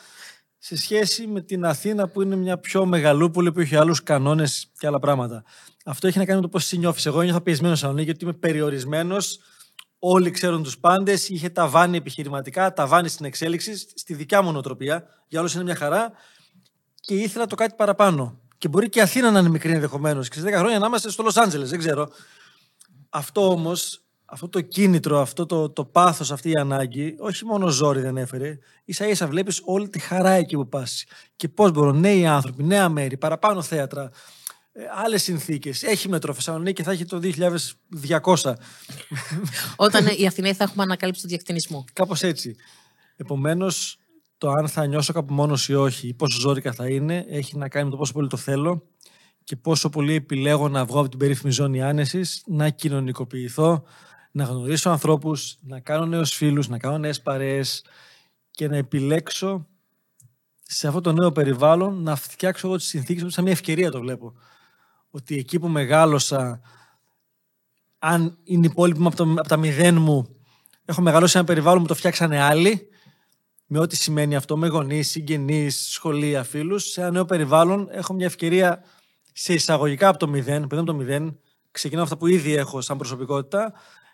σε 0.59 0.77
σχέση 0.77 1.27
με 1.27 1.41
την 1.41 1.65
Αθήνα 1.65 2.09
που 2.09 2.23
είναι 2.23 2.37
μια 2.37 2.59
πιο 2.59 2.85
μεγαλούπολη 2.85 3.53
που 3.53 3.61
έχει 3.61 3.77
άλλους 3.77 4.03
κανόνες 4.03 4.71
και 4.79 4.87
άλλα 4.87 4.99
πράγματα. 4.99 5.45
Αυτό 5.85 6.07
έχει 6.07 6.19
να 6.19 6.25
κάνει 6.25 6.37
με 6.37 6.43
το 6.43 6.49
πώς 6.49 6.65
εσύ 6.65 6.79
νιώθεις. 6.79 7.07
Εγώ 7.07 7.23
νιώθω 7.23 7.41
πιεσμένο 7.41 7.75
στη 7.75 7.81
Θεσσαλονίκη 7.81 8.11
γιατί 8.11 8.25
είμαι 8.25 8.33
περιορισμένος. 8.33 9.39
Όλοι 9.99 10.31
ξέρουν 10.31 10.63
τους 10.63 10.79
πάντες. 10.79 11.29
Είχε 11.29 11.49
ταβάνι 11.49 11.97
επιχειρηματικά, 11.97 12.73
ταβάνι 12.73 13.09
στην 13.09 13.27
εξέλιξη, 13.27 13.77
στη 13.77 14.15
δικιά 14.15 14.43
μου 14.43 14.53
νοοτροπία. 14.53 15.05
Για 15.29 15.41
όλους 15.41 15.55
είναι 15.55 15.63
μια 15.63 15.77
χαρά. 15.77 16.13
Και 17.01 17.15
ήθελα 17.15 17.47
το 17.47 17.55
κάτι 17.55 17.75
παραπάνω. 17.77 18.41
Και 18.59 18.69
μπορεί 18.69 18.89
και 18.89 18.99
η 18.99 19.03
Αθήνα 19.03 19.31
να 19.31 19.39
είναι 19.39 19.49
μικρή 19.49 19.73
ενδεχομένως. 19.73 20.29
Και 20.29 20.39
σε 20.39 20.45
10 20.47 20.53
χρόνια 20.53 20.79
να 20.79 20.87
είμαστε 20.87 21.11
στο 21.11 21.23
Λος 21.23 21.37
Άντζελες, 21.37 21.71
δεν 21.71 21.79
ξέρω. 21.79 22.11
Αυτό 23.11 23.49
όμως, 23.49 24.02
αυτό 24.33 24.49
το 24.49 24.61
κίνητρο, 24.61 25.21
αυτό 25.21 25.47
το, 25.47 25.71
το 25.71 25.85
πάθος, 25.85 26.33
αυτή 26.33 26.51
η 26.51 26.57
ανάγκη, 26.57 27.15
όχι 27.19 27.45
μόνο 27.45 27.69
ζόρι 27.69 28.01
δεν 28.01 28.17
έφερε. 28.17 28.59
σα 28.87 29.07
ίσα 29.07 29.27
βλέπεις 29.27 29.63
όλη 29.65 29.89
τη 29.89 29.99
χαρά 29.99 30.31
εκεί 30.31 30.57
που 30.57 30.69
πας. 30.69 31.05
Και 31.37 31.49
πώς 31.49 31.71
μπορούν 31.71 32.01
νέοι 32.01 32.27
άνθρωποι, 32.27 32.65
νέα 32.65 32.89
μέρη, 32.89 33.17
παραπάνω 33.17 33.63
θέατρα, 33.63 34.11
άλλες 35.05 35.23
συνθήκες. 35.23 35.83
Έχει 35.83 36.09
μετρό 36.09 36.35
Θεσσαλονίκη, 36.35 36.83
θα 36.83 36.91
έχει 36.91 37.05
το 37.05 37.21
2200. 38.21 38.53
Όταν 39.77 40.07
οι 40.19 40.27
Αθηναίοι 40.27 40.55
θα 40.55 40.65
έχουμε 40.65 40.83
ανακαλύψει 40.83 41.21
τον 41.21 41.31
διακτηνισμό. 41.31 41.85
Κάπως 41.93 42.23
έτσι. 42.23 42.57
Επομένως, 43.17 43.99
το 44.39 44.51
αν 44.51 44.69
θα 44.69 44.87
νιώσω 44.87 45.13
κάπου 45.13 45.35
μόνος 45.35 45.69
ή 45.69 45.75
όχι, 45.75 46.09
ή 46.09 46.15
πόσο 46.15 46.41
ζώρικα 46.41 46.73
θα 46.73 46.89
είναι, 46.89 47.25
έχει 47.29 47.57
να 47.57 47.69
κάνει 47.69 47.85
με 47.85 47.91
το 47.91 47.97
πόσο 47.97 48.13
πολύ 48.13 48.29
το 48.29 48.37
θέλω 48.37 48.83
και 49.45 49.57
πόσο 49.57 49.91
πολύ 49.91 50.15
επιλέγω 50.15 50.69
να 50.69 50.85
βγω 50.85 51.01
από 51.01 51.09
την 51.09 51.19
περίφημη 51.19 51.53
ζώνη 51.53 51.83
άνεσης, 51.83 52.43
να 52.47 52.69
κοινωνικοποιηθώ, 52.69 53.85
να 54.33 54.45
γνωρίσω 54.45 54.91
ανθρώπους, 54.91 55.57
να 55.61 55.81
κάνω 55.81 56.07
νέους 56.07 56.35
φίλους, 56.35 56.69
να 56.69 56.79
κάνω 56.79 56.99
νέες 56.99 57.21
παρέες 57.21 57.85
και 58.51 58.69
να 58.69 58.77
επιλέξω 58.77 59.67
σε 60.63 60.89
αυτό 60.89 61.01
το 61.01 61.13
νέο 61.13 61.33
περιβάλλον 61.33 62.03
να 62.03 62.17
φτιάξω 62.17 62.67
εγώ 62.67 62.77
τις 62.77 62.87
συνθήκες 62.87 63.33
σαν 63.33 63.45
μια 63.45 63.53
ευκαιρία 63.53 63.91
το 63.91 64.01
βλέπω. 64.01 64.35
Ότι 65.11 65.39
εκεί 65.39 65.59
που 65.59 65.69
μεγάλωσα, 65.69 66.61
αν 67.99 68.39
είναι 68.45 68.67
υπόλοιπο 68.67 69.09
από, 69.09 69.23
από 69.23 69.49
τα 69.49 69.57
μηδέν 69.57 69.97
μου, 69.97 70.37
έχω 70.85 71.03
μεγαλώσει 71.03 71.39
ένα 71.39 71.47
περιβάλλον 71.47 71.83
που 71.83 71.89
το 71.89 71.95
φτιάξανε 71.95 72.41
άλλοι, 72.41 72.89
με 73.67 73.79
ό,τι 73.79 73.97
σημαίνει 73.97 74.37
αυτό, 74.37 74.57
με 74.57 74.67
γονείς, 74.67 75.11
συγγενείς, 75.11 75.89
σχολεία, 75.91 76.43
φίλους, 76.43 76.91
σε 76.91 77.01
ένα 77.01 77.11
νέο 77.11 77.25
περιβάλλον 77.25 77.89
έχω 77.91 78.13
μια 78.13 78.27
ευκαιρία 78.27 78.83
σε 79.33 79.53
εισαγωγικά 79.53 80.09
από 80.09 80.19
το 80.19 80.29
μηδέν, 80.29 80.67
παιδί 80.67 80.81
από 80.81 80.91
το 80.91 80.95
μηδέν, 80.95 81.39
ξεκινάω 81.71 82.05
αυτά 82.05 82.17
που 82.17 82.27
ήδη 82.27 82.55
έχω 82.55 82.81
σαν 82.81 82.97
προσωπικότητα, 82.97 83.73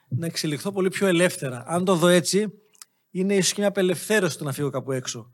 να 0.08 0.26
εξελιχθώ 0.26 0.72
πολύ 0.72 0.88
πιο 0.88 1.06
ελεύθερα. 1.06 1.64
Αν 1.66 1.84
το 1.84 1.94
δω 1.94 2.06
έτσι, 2.06 2.52
είναι 3.10 3.34
ίσως 3.34 3.52
και 3.52 3.60
μια 3.60 3.68
απελευθέρωση 3.68 4.38
το 4.38 4.44
να 4.44 4.52
φύγω 4.52 4.70
κάπου 4.70 4.92
έξω. 4.92 5.30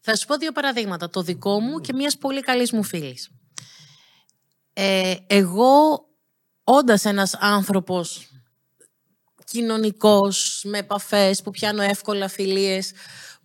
Θα 0.00 0.16
σου 0.16 0.26
πω 0.26 0.36
δύο 0.36 0.52
παραδείγματα. 0.52 1.10
Το 1.10 1.22
δικό 1.22 1.60
μου 1.60 1.78
και 1.78 1.92
μιας 1.92 2.18
πολύ 2.18 2.40
καλής 2.40 2.72
μου 2.72 2.82
φίλης. 2.82 3.30
Ε, 4.72 5.14
εγώ, 5.26 6.04
όντας 6.64 7.04
ένας 7.04 7.34
άνθρωπος 7.34 8.28
κοινωνικός, 9.44 10.62
με 10.64 10.78
επαφές, 10.78 11.42
που 11.42 11.50
πιάνω 11.50 11.82
εύκολα 11.82 12.28
φιλίες, 12.28 12.92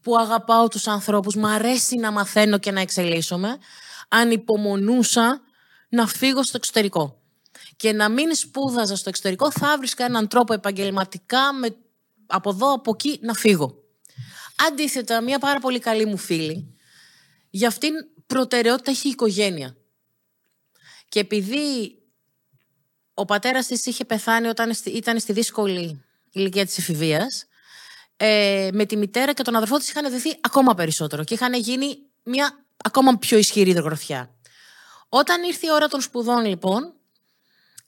που 0.02 0.18
αγαπάω 0.18 0.68
τους 0.68 0.88
ανθρώπους, 0.88 1.36
μου 1.36 1.48
αρέσει 1.48 1.96
να 1.96 2.12
μαθαίνω 2.12 2.58
και 2.58 2.72
να 2.72 2.82
εξελίσσομαι, 2.82 3.58
ανυπομονούσα 4.10 5.42
να 5.90 6.08
φύγω 6.08 6.44
στο 6.44 6.58
εξωτερικό. 6.58 7.19
Και 7.80 7.94
να 7.94 8.10
μην 8.10 8.36
σπούδαζα 8.36 8.96
στο 8.96 9.10
εξωτερικό, 9.10 9.52
θα 9.52 9.78
βρίσκα 9.78 10.06
έναν 10.06 10.28
τρόπο 10.28 10.54
επαγγελματικά 10.54 11.54
με, 11.54 11.76
από 12.26 12.50
εδώ, 12.50 12.74
από 12.74 12.92
εκεί, 12.94 13.20
να 13.22 13.34
φύγω. 13.34 13.84
Αντίθετα, 14.68 15.22
μια 15.22 15.40
πάρα 15.40 15.60
πολύ 15.60 15.80
καλή 15.80 16.06
μου 16.06 16.18
φίλη, 16.18 16.78
για 17.50 17.68
αυτήν 17.68 17.94
προτεραιότητα 18.26 18.92
έχει 18.92 19.08
η 19.08 19.12
οικογένεια. 19.12 19.76
Και 21.10 21.20
επειδή 21.20 21.98
ο 23.14 23.26
πατέρας 23.26 23.68
της 23.68 23.86
είχε 23.86 24.06
πεθάνει 24.06 24.48
όταν 24.48 24.72
ήταν 24.86 25.20
στη 25.20 25.34
δύσκολη 25.34 26.04
ηλικία 26.32 26.66
της 26.66 26.78
εφηβείας, 26.78 27.46
ε, 28.18 28.70
με 28.74 28.86
τη 28.86 28.98
μητέρα 28.98 29.34
και 29.34 29.44
τον 29.44 29.56
αδερφό 29.56 29.78
της 29.78 29.90
είχαν 29.90 30.12
δεθεί 30.12 30.38
ακόμα 30.42 30.74
περισσότερο 30.74 31.24
και 31.24 31.34
είχαν 31.34 31.54
γίνει 31.54 31.98
μια 32.24 32.66
ακόμα 32.84 33.18
πιο 33.18 33.38
ισχυρή 33.38 33.72
γροθιά. 33.72 34.36
Όταν 35.10 35.44
ήρθε 35.44 35.68
η 35.68 35.72
ώρα 35.72 35.88
των 35.88 36.02
σπουδών 36.02 36.46
λοιπόν, 36.46 36.94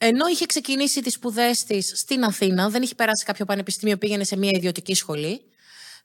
ενώ 0.03 0.27
είχε 0.27 0.45
ξεκινήσει 0.45 1.01
τις 1.01 1.13
σπουδές 1.13 1.63
της 1.63 1.91
στην 1.95 2.23
Αθήνα, 2.23 2.69
δεν 2.69 2.81
είχε 2.81 2.95
περάσει 2.95 3.25
κάποιο 3.25 3.45
πανεπιστήμιο, 3.45 3.97
πήγαινε 3.97 4.23
σε 4.23 4.37
μια 4.37 4.51
ιδιωτική 4.53 4.93
σχολή, 4.93 5.41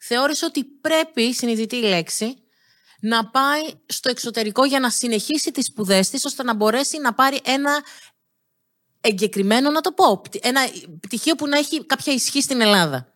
θεώρησε 0.01 0.45
ότι 0.45 0.65
πρέπει, 0.65 1.35
συνειδητή 1.35 1.77
λέξη, 1.77 2.37
να 3.01 3.31
πάει 3.31 3.63
στο 3.87 4.09
εξωτερικό 4.09 4.65
για 4.65 4.81
να 4.81 4.91
συνεχίσει 4.91 5.51
τις 5.51 5.67
σπουδές 5.67 6.11
της, 6.11 6.25
ώστε 6.25 6.43
να 6.43 6.55
μπορέσει 6.55 6.99
να 6.99 7.15
πάρει 7.15 7.41
ένα 7.45 7.85
εγκεκριμένο, 9.01 9.71
να 9.71 9.81
το 9.81 9.93
πω, 9.93 10.23
ένα 10.41 10.61
πτυχίο 11.01 11.35
που 11.35 11.47
να 11.47 11.59
έχει 11.59 11.87
κάποια 11.87 12.13
ισχύ 12.13 12.43
στην 12.43 12.61
Ελλάδα. 12.61 13.15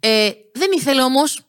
Ε, 0.00 0.30
δεν 0.52 0.70
ήθελε 0.72 1.02
όμως, 1.02 1.40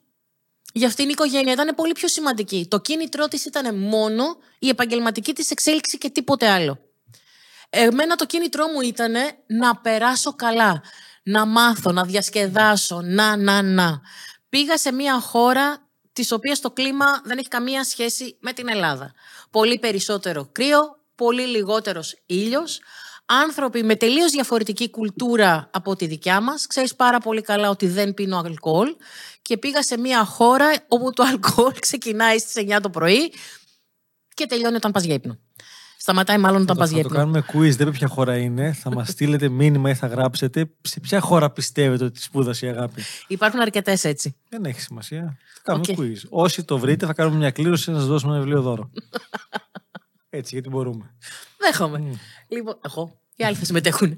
για 0.74 0.88
αυτήν 0.88 1.05
η 1.05 1.12
οικογένεια 1.12 1.53
ήταν 1.53 1.75
πολύ 1.75 1.91
πιο 1.91 2.07
σημαντική. 2.07 2.67
Το 2.69 2.79
κίνητρό 2.79 3.27
της 3.27 3.46
ήταν 3.46 3.75
μόνο 3.75 4.38
η 4.60 4.69
επαγγελματική 4.69 5.34
της 5.34 5.51
εξέλιξη 5.51 5.98
και 5.98 6.10
τίποτε 6.10 6.48
άλλο. 6.48 6.87
Εμένα 7.69 8.15
το 8.15 8.25
κίνητρό 8.25 8.67
μου 8.67 8.81
ήταν 8.81 9.13
να 9.47 9.75
περάσω 9.77 10.33
καλά, 10.36 10.81
να 11.24 11.45
μάθω, 11.45 11.91
να 11.91 12.03
διασκεδάσω, 12.03 13.01
να, 13.01 13.38
να, 13.38 13.62
να. 13.62 14.01
Πήγα 14.50 14.77
σε 14.77 14.91
μια 14.91 15.19
χώρα 15.19 15.89
της 16.13 16.31
οποίας 16.31 16.59
το 16.59 16.71
κλίμα 16.71 17.21
δεν 17.24 17.38
έχει 17.38 17.47
καμία 17.47 17.83
σχέση 17.83 18.38
με 18.39 18.53
την 18.53 18.69
Ελλάδα. 18.69 19.13
Πολύ 19.51 19.79
περισσότερο 19.79 20.50
κρύο, 20.51 20.79
πολύ 21.15 21.41
λιγότερος 21.41 22.24
ήλιος, 22.25 22.79
άνθρωποι 23.25 23.83
με 23.83 23.95
τελείως 23.95 24.31
διαφορετική 24.31 24.89
κουλτούρα 24.89 25.69
από 25.74 25.95
τη 25.95 26.05
δικιά 26.05 26.41
μας. 26.41 26.67
Ξέρεις 26.67 26.95
πάρα 26.95 27.19
πολύ 27.19 27.41
καλά 27.41 27.69
ότι 27.69 27.88
δεν 27.88 28.13
πίνω 28.13 28.38
αλκοόλ 28.38 28.95
και 29.41 29.57
πήγα 29.57 29.83
σε 29.83 29.97
μια 29.97 30.25
χώρα 30.25 30.74
όπου 30.88 31.13
το 31.13 31.24
αλκοόλ 31.24 31.74
ξεκινάει 31.88 32.38
στις 32.38 32.63
9 32.75 32.79
το 32.81 32.89
πρωί 32.89 33.33
και 34.33 34.45
τελειώνει 34.45 34.75
όταν 34.75 34.91
πας 34.91 35.03
για 35.03 35.13
ύπνο. 35.13 35.39
Σταματάει 36.07 36.37
μάλλον 36.37 36.61
όταν 36.61 36.77
πας 36.77 36.89
για 36.89 37.01
Θα 37.03 37.09
το 37.09 37.15
κάνουμε 37.15 37.43
quiz, 37.53 37.75
δεν 37.75 37.91
ποια 37.91 38.07
χώρα 38.07 38.37
είναι. 38.37 38.73
Θα 38.73 38.91
μας 38.93 39.09
στείλετε 39.09 39.49
μήνυμα 39.49 39.89
ή 39.89 39.95
θα 39.95 40.07
γράψετε 40.07 40.69
σε 40.81 40.99
ποια 40.99 41.19
χώρα 41.19 41.49
πιστεύετε 41.51 42.03
ότι 42.03 42.21
σπούδασε 42.21 42.65
η 42.65 42.69
αγάπη. 42.69 43.01
Υπάρχουν 43.27 43.59
αρκετές 43.59 44.03
έτσι. 44.03 44.35
Δεν 44.49 44.65
έχει 44.65 44.81
σημασία. 44.81 45.37
Θα 45.53 45.61
κάνουμε 45.63 45.85
okay. 45.87 45.99
quiz. 45.99 46.29
Όσοι 46.29 46.63
το 46.63 46.77
βρείτε, 46.77 47.05
θα 47.05 47.13
κάνουμε 47.13 47.37
μια 47.37 47.51
κλήρωση 47.51 47.91
να 47.91 47.97
σας 47.97 48.07
δώσουμε 48.07 48.31
ένα 48.31 48.41
βιβλίο 48.41 48.61
δώρο. 48.61 48.91
έτσι, 50.29 50.53
γιατί 50.53 50.69
μπορούμε. 50.69 51.15
Δέχομαι. 51.57 52.03
Mm. 52.11 52.17
Λοιπόν, 52.47 52.79
εγώ. 52.85 53.19
Οι 53.35 53.43
άλλοι 53.43 53.55
θα 53.55 53.65
συμμετέχουν. 53.65 54.17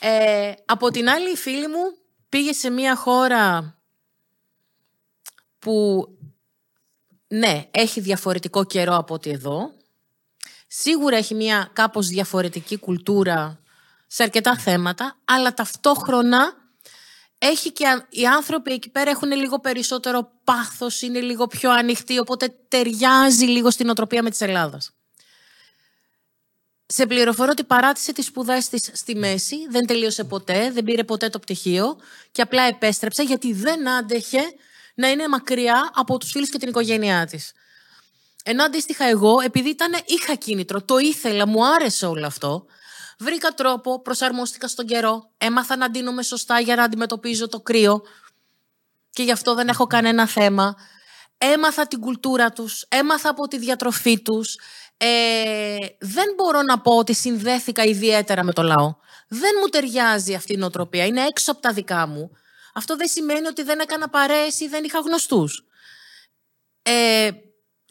Ε, 0.00 0.52
από 0.64 0.90
την 0.90 1.08
άλλη, 1.08 1.30
η 1.30 1.36
φίλη 1.36 1.68
μου 1.68 1.82
πήγε 2.28 2.52
σε 2.52 2.70
μια 2.70 2.96
χώρα 2.96 3.74
που 5.58 6.06
ναι, 7.28 7.64
έχει 7.70 8.00
διαφορετικό 8.00 8.64
καιρό 8.64 8.96
από 8.96 9.14
ότι 9.14 9.30
εδώ. 9.30 9.72
Σίγουρα 10.76 11.16
έχει 11.16 11.34
μια 11.34 11.70
κάπως 11.72 12.06
διαφορετική 12.08 12.78
κουλτούρα 12.78 13.60
σε 14.06 14.22
αρκετά 14.22 14.56
θέματα, 14.56 15.16
αλλά 15.24 15.54
ταυτόχρονα 15.54 16.54
έχει 17.38 17.72
και 17.72 17.84
οι 18.08 18.26
άνθρωποι 18.26 18.72
εκεί 18.72 18.90
πέρα 18.90 19.10
έχουν 19.10 19.32
λίγο 19.32 19.60
περισσότερο 19.60 20.30
πάθος, 20.44 21.02
είναι 21.02 21.20
λίγο 21.20 21.46
πιο 21.46 21.70
ανοιχτοί, 21.70 22.18
οπότε 22.18 22.54
ταιριάζει 22.68 23.44
λίγο 23.44 23.70
στην 23.70 23.88
οτροπία 23.88 24.22
με 24.22 24.30
της 24.30 24.40
Ελλάδας. 24.40 24.90
Σε 26.86 27.06
πληροφορώ 27.06 27.50
ότι 27.50 27.64
παράτησε 27.64 28.12
τις 28.12 28.26
σπουδές 28.26 28.68
της 28.68 28.90
στη 28.92 29.14
μέση, 29.14 29.56
δεν 29.68 29.86
τελείωσε 29.86 30.24
ποτέ, 30.24 30.70
δεν 30.70 30.84
πήρε 30.84 31.04
ποτέ 31.04 31.28
το 31.28 31.38
πτυχίο 31.38 31.96
και 32.32 32.42
απλά 32.42 32.62
επέστρεψε 32.62 33.22
γιατί 33.22 33.52
δεν 33.52 33.88
άντεχε 33.88 34.42
να 34.94 35.08
είναι 35.08 35.28
μακριά 35.28 35.90
από 35.94 36.18
τους 36.18 36.30
φίλους 36.30 36.48
και 36.50 36.58
την 36.58 36.68
οικογένειά 36.68 37.26
της. 37.26 37.52
Ενώ 38.46 38.64
αντίστοιχα 38.64 39.04
εγώ, 39.04 39.40
επειδή 39.40 39.68
ήταν, 39.68 39.92
είχα 40.04 40.34
κίνητρο, 40.34 40.82
το 40.82 40.98
ήθελα, 40.98 41.46
μου 41.46 41.66
άρεσε 41.66 42.06
όλο 42.06 42.26
αυτό, 42.26 42.66
Βρήκα 43.18 43.48
τρόπο, 43.48 44.02
προσαρμόστηκα 44.02 44.68
στον 44.68 44.86
καιρό, 44.86 45.30
έμαθα 45.38 45.76
να 45.76 45.90
ντύνομαι 45.90 46.22
σωστά 46.22 46.60
για 46.60 46.76
να 46.76 46.82
αντιμετωπίζω 46.82 47.48
το 47.48 47.60
κρύο 47.60 48.02
και 49.10 49.22
γι' 49.22 49.32
αυτό 49.32 49.54
δεν 49.54 49.68
έχω 49.68 49.86
κανένα 49.86 50.26
θέμα. 50.26 50.76
Έμαθα 51.38 51.86
την 51.86 52.00
κουλτούρα 52.00 52.52
τους, 52.52 52.86
έμαθα 52.88 53.28
από 53.30 53.48
τη 53.48 53.58
διατροφή 53.58 54.22
τους. 54.22 54.58
Ε, 54.96 55.76
δεν 55.98 56.34
μπορώ 56.36 56.62
να 56.62 56.80
πω 56.80 56.96
ότι 56.96 57.14
συνδέθηκα 57.14 57.84
ιδιαίτερα 57.84 58.44
με 58.44 58.52
το 58.52 58.62
λαό. 58.62 58.94
Δεν 59.28 59.50
μου 59.60 59.68
ταιριάζει 59.68 60.34
αυτή 60.34 60.52
η 60.52 60.56
νοοτροπία, 60.56 61.06
είναι 61.06 61.26
έξω 61.26 61.52
από 61.52 61.60
τα 61.60 61.72
δικά 61.72 62.06
μου. 62.06 62.30
Αυτό 62.74 62.96
δεν 62.96 63.08
σημαίνει 63.08 63.46
ότι 63.46 63.62
δεν 63.62 63.78
έκανα 63.78 64.08
παρέες 64.08 64.60
ή 64.60 64.68
δεν 64.68 64.84
είχα 64.84 64.98
γνωστούς. 64.98 65.64
Ε, 66.82 67.30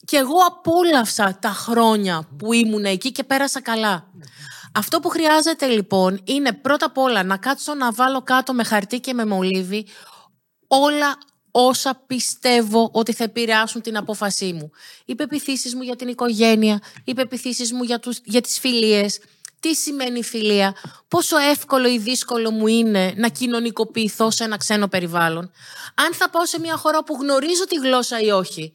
και 0.05 0.17
εγώ 0.17 0.37
απόλαυσα 0.47 1.37
τα 1.41 1.49
χρόνια 1.49 2.27
που 2.37 2.53
ήμουν 2.53 2.85
εκεί 2.85 3.11
και 3.11 3.23
πέρασα 3.23 3.61
καλά. 3.61 4.07
Αυτό 4.75 4.99
που 4.99 5.09
χρειάζεται 5.09 5.65
λοιπόν 5.65 6.21
είναι 6.23 6.53
πρώτα 6.53 6.85
απ' 6.85 6.97
όλα 6.97 7.23
να 7.23 7.37
κάτσω 7.37 7.73
να 7.73 7.91
βάλω 7.91 8.21
κάτω 8.21 8.53
με 8.53 8.63
χαρτί 8.63 8.99
και 8.99 9.13
με 9.13 9.25
μολύβι 9.25 9.87
όλα 10.67 11.17
όσα 11.51 12.03
πιστεύω 12.07 12.89
ότι 12.93 13.13
θα 13.13 13.23
επηρεάσουν 13.23 13.81
την 13.81 13.97
απόφασή 13.97 14.53
μου. 14.53 14.71
Οι 15.05 15.15
πεπιθήσεις 15.15 15.75
μου 15.75 15.81
για 15.81 15.95
την 15.95 16.07
οικογένεια, 16.07 16.79
οι 17.03 17.13
πεπιθήσεις 17.13 17.71
μου 17.71 17.83
για, 17.83 17.99
τους, 17.99 18.19
για 18.23 18.41
τις 18.41 18.59
φιλίες, 18.59 19.19
τι 19.59 19.75
σημαίνει 19.75 20.23
φιλία, 20.23 20.75
πόσο 21.07 21.37
εύκολο 21.37 21.87
ή 21.87 21.97
δύσκολο 21.97 22.51
μου 22.51 22.67
είναι 22.67 23.13
να 23.15 23.27
κοινωνικοποιηθώ 23.27 24.31
σε 24.31 24.43
ένα 24.43 24.57
ξένο 24.57 24.87
περιβάλλον. 24.87 25.51
Αν 25.95 26.13
θα 26.13 26.29
πάω 26.29 26.45
σε 26.45 26.59
μια 26.59 26.77
χώρα 26.77 27.03
που 27.03 27.17
γνωρίζω 27.21 27.65
τη 27.65 27.75
γλώσσα 27.75 28.19
ή 28.19 28.29
όχι, 28.29 28.73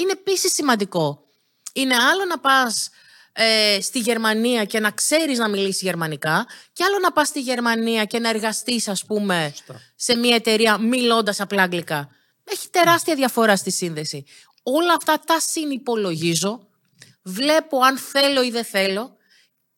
είναι 0.00 0.12
επίσης 0.12 0.52
σημαντικό. 0.52 1.24
Είναι 1.72 1.94
άλλο 1.94 2.24
να 2.24 2.38
πας 2.38 2.90
ε, 3.32 3.78
στη 3.80 3.98
Γερμανία 3.98 4.64
και 4.64 4.80
να 4.80 4.90
ξέρεις 4.90 5.38
να 5.38 5.48
μιλήσεις 5.48 5.82
γερμανικά 5.82 6.46
και 6.72 6.84
άλλο 6.84 6.98
να 6.98 7.12
πας 7.12 7.28
στη 7.28 7.40
Γερμανία 7.40 8.04
και 8.04 8.18
να 8.18 8.28
εργαστείς 8.28 8.88
ας 8.88 9.04
πούμε 9.04 9.54
σε 9.96 10.14
μια 10.14 10.34
εταιρεία 10.34 10.78
μιλώντας 10.78 11.40
απλά 11.40 11.62
αγγλικά. 11.62 12.08
Έχει 12.44 12.68
τεράστια 12.68 13.14
διαφορά 13.14 13.56
στη 13.56 13.70
σύνδεση. 13.70 14.24
Όλα 14.62 14.94
αυτά 14.94 15.20
τα 15.26 15.40
συνυπολογίζω, 15.40 16.68
βλέπω 17.22 17.80
αν 17.80 17.98
θέλω 17.98 18.42
ή 18.42 18.50
δεν 18.50 18.64
θέλω 18.64 19.16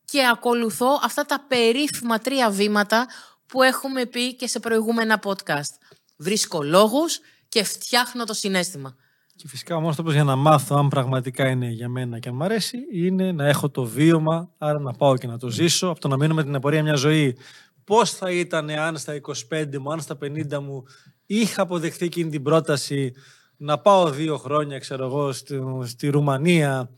και 0.05 0.27
ακολουθώ 0.27 0.99
αυτά 1.03 1.25
τα 1.25 1.45
περίφημα 1.47 2.19
τρία 2.19 2.49
βήματα 2.49 3.07
που 3.47 3.63
έχουμε 3.63 4.05
πει 4.05 4.35
και 4.35 4.47
σε 4.47 4.59
προηγούμενα 4.59 5.21
podcast. 5.23 5.73
Βρίσκω 6.17 6.63
λόγους 6.63 7.19
και 7.49 7.63
φτιάχνω 7.63 8.25
το 8.25 8.33
συνέστημα. 8.33 8.95
Και 9.35 9.47
φυσικά 9.47 9.75
ο 9.75 9.79
μόνος 9.79 9.95
τρόπος 9.95 10.13
για 10.13 10.23
να 10.23 10.35
μάθω 10.35 10.75
αν 10.75 10.87
πραγματικά 10.87 11.49
είναι 11.49 11.67
για 11.67 11.89
μένα 11.89 12.19
και 12.19 12.29
αν 12.29 12.35
μου 12.35 12.43
αρέσει 12.43 12.77
είναι 12.91 13.31
να 13.31 13.47
έχω 13.47 13.69
το 13.69 13.85
βίωμα, 13.85 14.49
άρα 14.57 14.79
να 14.79 14.91
πάω 14.93 15.17
και 15.17 15.27
να 15.27 15.37
το 15.37 15.49
ζήσω, 15.49 15.87
από 15.87 15.99
το 15.99 16.07
να 16.07 16.17
μείνω 16.17 16.33
με 16.33 16.43
την 16.43 16.55
απορία 16.55 16.83
μια 16.83 16.95
ζωή. 16.95 17.37
Πώς 17.83 18.11
θα 18.11 18.31
ήταν 18.31 18.69
αν 18.69 18.97
στα 18.97 19.21
25 19.49 19.77
μου, 19.77 19.91
αν 19.91 19.99
στα 19.99 20.17
50 20.21 20.59
μου 20.59 20.83
είχα 21.25 21.61
αποδεχθεί 21.61 22.05
εκείνη 22.05 22.29
την 22.29 22.43
πρόταση 22.43 23.13
να 23.57 23.77
πάω 23.77 24.09
δύο 24.09 24.37
χρόνια, 24.37 24.79
ξέρω 24.79 25.05
εγώ, 25.05 25.31
στη, 25.31 25.59
στη 25.83 26.09
Ρουμανία, 26.09 26.89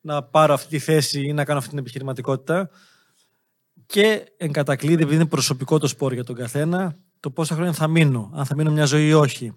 να 0.00 0.22
πάρω 0.22 0.54
αυτή 0.54 0.68
τη 0.68 0.78
θέση 0.78 1.26
ή 1.26 1.32
να 1.32 1.44
κάνω 1.44 1.58
αυτή 1.58 1.70
την 1.70 1.78
επιχειρηματικότητα. 1.78 2.70
Και 3.86 4.32
εν 4.36 4.52
κατακλείδη, 4.52 5.02
επειδή 5.02 5.14
είναι 5.14 5.26
προσωπικό 5.26 5.78
το 5.78 5.86
σπόρο 5.86 6.14
για 6.14 6.24
τον 6.24 6.34
καθένα, 6.34 6.96
το 7.20 7.30
πόσα 7.30 7.54
χρόνια 7.54 7.72
θα 7.72 7.88
μείνω, 7.88 8.30
αν 8.34 8.44
θα 8.44 8.54
μείνω 8.54 8.70
μια 8.70 8.84
ζωή 8.84 9.06
ή 9.06 9.12
όχι. 9.12 9.52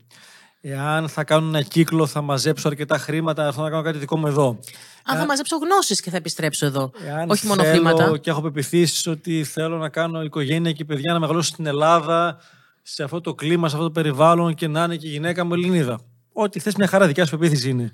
Εάν 0.69 1.09
θα 1.09 1.23
κάνω 1.23 1.47
ένα 1.47 1.61
κύκλο, 1.61 2.05
θα 2.05 2.21
μαζέψω 2.21 2.67
αρκετά 2.67 2.97
χρήματα, 2.97 3.51
θα 3.51 3.61
να 3.61 3.69
κάνω 3.69 3.81
κάτι 3.81 3.97
δικό 3.97 4.17
μου 4.17 4.27
εδώ. 4.27 4.59
Αν 5.03 5.17
θα 5.17 5.25
μαζέψω 5.25 5.57
γνώσεις 5.57 6.01
και 6.01 6.09
θα 6.09 6.17
επιστρέψω 6.17 6.65
εδώ. 6.65 6.91
Εάν 7.05 7.29
όχι 7.29 7.47
μόνο 7.47 7.61
θέλω 7.63 7.73
χρήματα. 7.73 8.17
Και 8.17 8.29
έχω 8.29 8.41
πεπιθήσει 8.41 9.09
ότι 9.09 9.43
θέλω 9.43 9.77
να 9.77 9.89
κάνω 9.89 10.23
οικογένεια 10.23 10.71
και 10.71 10.85
παιδιά 10.85 11.13
να 11.13 11.19
μεγαλώσω 11.19 11.49
στην 11.49 11.65
Ελλάδα, 11.65 12.37
σε 12.81 13.03
αυτό 13.03 13.21
το 13.21 13.33
κλίμα, 13.33 13.69
σε 13.69 13.75
αυτό 13.75 13.87
το 13.87 13.93
περιβάλλον 13.93 14.53
και 14.53 14.67
να 14.67 14.83
είναι 14.83 14.95
και 14.95 15.07
η 15.07 15.09
γυναίκα 15.09 15.45
μου 15.45 15.53
Ελληνίδα. 15.53 15.99
Ό,τι 16.33 16.59
θες, 16.59 16.75
μια 16.75 16.87
χαρά 16.87 17.07
δικιά 17.07 17.25
σου 17.25 17.37
πεποίθηση 17.37 17.69
είναι. 17.69 17.91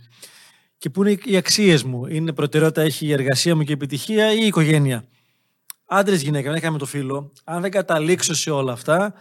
Και 0.78 0.90
πού 0.90 1.04
είναι 1.04 1.20
οι 1.24 1.38
αξίες 1.38 1.84
μου; 1.84 2.06
Είναι 2.06 2.34
προτεραιότητα, 2.34 2.82
έχει 2.82 3.06
η 3.06 3.12
εργασία 3.12 3.56
μου 3.56 3.64
και 3.64 3.72
η 3.72 3.74
επιτυχία 3.74 4.34
ή 4.34 4.40
η 4.42 4.46
οικογένεια; 4.46 5.06
Άντρες, 5.86 6.22
γυναίκα, 6.22 6.50
δεν 6.50 6.58
είχαμε 6.58 6.78
το 6.78 6.86
φίλο. 6.86 7.32
Αν 7.44 7.62
δεν 7.62 7.72
καταλήξω 7.72 8.36
σε 8.36 8.50
όλα 8.50 8.72
αυτά, 8.72 9.14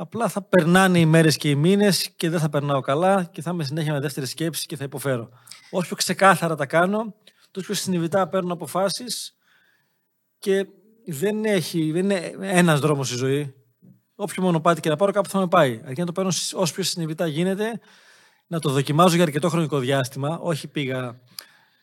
απλά 0.00 0.28
θα 0.28 0.42
περνάνε 0.42 0.98
οι 0.98 1.06
μέρες 1.06 1.36
και 1.36 1.50
οι 1.50 1.54
μήνες 1.54 2.10
και 2.16 2.30
δεν 2.30 2.40
θα 2.40 2.48
περνάω 2.48 2.80
καλά 2.80 3.24
και 3.24 3.42
θα 3.42 3.50
είμαι 3.50 3.64
συνέχεια 3.64 3.92
με 3.92 4.00
δεύτερη 4.00 4.26
σκέψη 4.26 4.66
και 4.66 4.76
θα 4.76 4.84
υποφέρω. 4.84 5.28
Όσο 5.70 5.86
πιο 5.86 5.96
ξεκάθαρα 5.96 6.54
τα 6.54 6.66
κάνω, 6.66 7.14
τόσο 7.50 7.66
πιο 7.66 7.74
συνειδητά 7.74 8.28
παίρνω 8.28 8.52
αποφάσεις 8.52 9.36
και 10.38 10.66
δεν, 11.06 11.44
έχει, 11.44 11.90
δεν 11.92 12.04
είναι 12.04 12.34
ένας 12.40 12.80
δρόμος 12.80 13.08
στη 13.08 13.16
ζωή. 13.16 13.54
Όποιο 14.14 14.42
μονοπάτι 14.42 14.80
και 14.80 14.88
να 14.88 14.96
πάρω, 14.96 15.12
κάπου 15.12 15.28
θα 15.28 15.38
με 15.38 15.48
πάει. 15.48 15.80
Αρκεί 15.84 16.00
να 16.00 16.06
το 16.06 16.12
παίρνω 16.12 16.32
όσο 16.52 16.74
πιο 16.74 16.82
συνειδητά 16.82 17.26
γίνεται, 17.26 17.80
να 18.46 18.60
το 18.60 18.70
δοκιμάζω 18.70 19.14
για 19.14 19.24
αρκετό 19.24 19.48
χρονικό 19.48 19.78
διάστημα. 19.78 20.38
Όχι 20.38 20.68
πήγα 20.68 21.20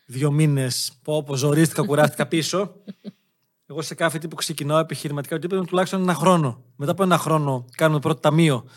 δύο 0.06 0.32
μήνες 0.32 1.00
που 1.04 1.14
όπω 1.14 1.36
ζορίστηκα, 1.36 1.86
κουράστηκα 1.86 2.28
πίσω. 2.28 2.76
Εγώ 3.68 3.82
σε 3.82 3.96
κάθε 3.96 4.18
τι 4.18 4.28
που 4.28 4.36
ξεκινάω 4.36 4.80
επιχειρηματικά, 4.80 5.36
ότι 5.36 5.46
είπαμε 5.46 5.66
τουλάχιστον 5.66 6.02
ένα 6.02 6.14
χρόνο. 6.14 6.64
Μετά 6.76 6.92
από 6.92 7.04
ένα 7.04 7.18
χρόνο 7.18 7.66
κάνουμε 7.76 8.00
πρώτο 8.00 8.20
ταμείο 8.20 8.70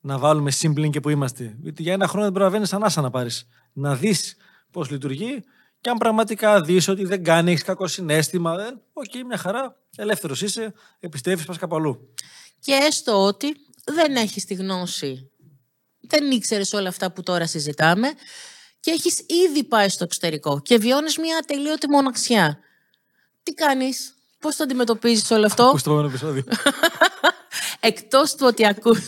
να 0.00 0.18
βάλουμε 0.18 0.50
συν 0.50 0.67
πλην 0.67 0.90
και 0.90 1.00
πού 1.00 1.08
είμαστε. 1.08 1.56
Γιατί 1.60 1.82
για 1.82 1.92
ένα 1.92 2.06
χρόνο 2.06 2.24
δεν 2.24 2.32
προλαβαίνει 2.32 2.66
ανάσα 2.70 3.00
να 3.00 3.10
πάρεις. 3.10 3.48
Να 3.72 3.94
δεις 3.94 4.36
πώς 4.70 4.90
λειτουργεί 4.90 5.44
και 5.80 5.90
αν 5.90 5.96
πραγματικά 5.98 6.60
δεις 6.60 6.88
ότι 6.88 7.04
δεν 7.04 7.24
κάνει, 7.24 7.50
έχεις 7.50 7.62
κακό 7.62 7.86
συναίσθημα, 7.86 8.56
δεν. 8.56 8.80
Οκ, 8.92 9.26
μια 9.26 9.36
χαρά, 9.36 9.76
ελεύθερος 9.96 10.42
είσαι, 10.42 10.72
επιστρέφεις, 11.00 11.44
πας 11.44 11.58
κάπου 11.58 11.76
αλλού. 11.76 12.14
Και 12.60 12.72
έστω 12.72 13.24
ότι 13.24 13.56
δεν 13.84 14.16
έχεις 14.16 14.44
τη 14.44 14.54
γνώση, 14.54 15.30
δεν 16.00 16.30
ήξερες 16.30 16.72
όλα 16.72 16.88
αυτά 16.88 17.12
που 17.12 17.22
τώρα 17.22 17.46
συζητάμε 17.46 18.08
και 18.80 18.90
έχεις 18.90 19.24
ήδη 19.48 19.64
πάει 19.64 19.88
στο 19.88 20.04
εξωτερικό 20.04 20.60
και 20.60 20.78
βιώνεις 20.78 21.18
μια 21.18 21.38
ατελείωτη 21.42 21.88
μοναξιά. 21.88 22.58
Τι 23.42 23.54
κάνεις, 23.54 24.14
πώς 24.38 24.56
το 24.56 24.62
αντιμετωπίζεις 24.64 25.30
όλο 25.30 25.46
αυτό; 25.46 25.64
Ακούς 25.64 25.82
το 25.82 25.90
επόμενο 25.90 26.08
επεισόδιο. 26.08 26.44
Εκτός 27.80 28.34
του 28.34 28.46
ότι 28.46 28.66
ακούς... 28.66 28.98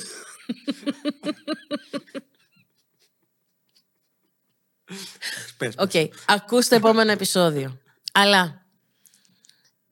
Πες, 5.57 5.75
Οκ, 5.79 5.91
ακούς 6.27 6.69
το 6.69 6.75
επόμενο 6.75 7.11
επεισόδιο. 7.11 7.79
Αλλά 8.13 8.67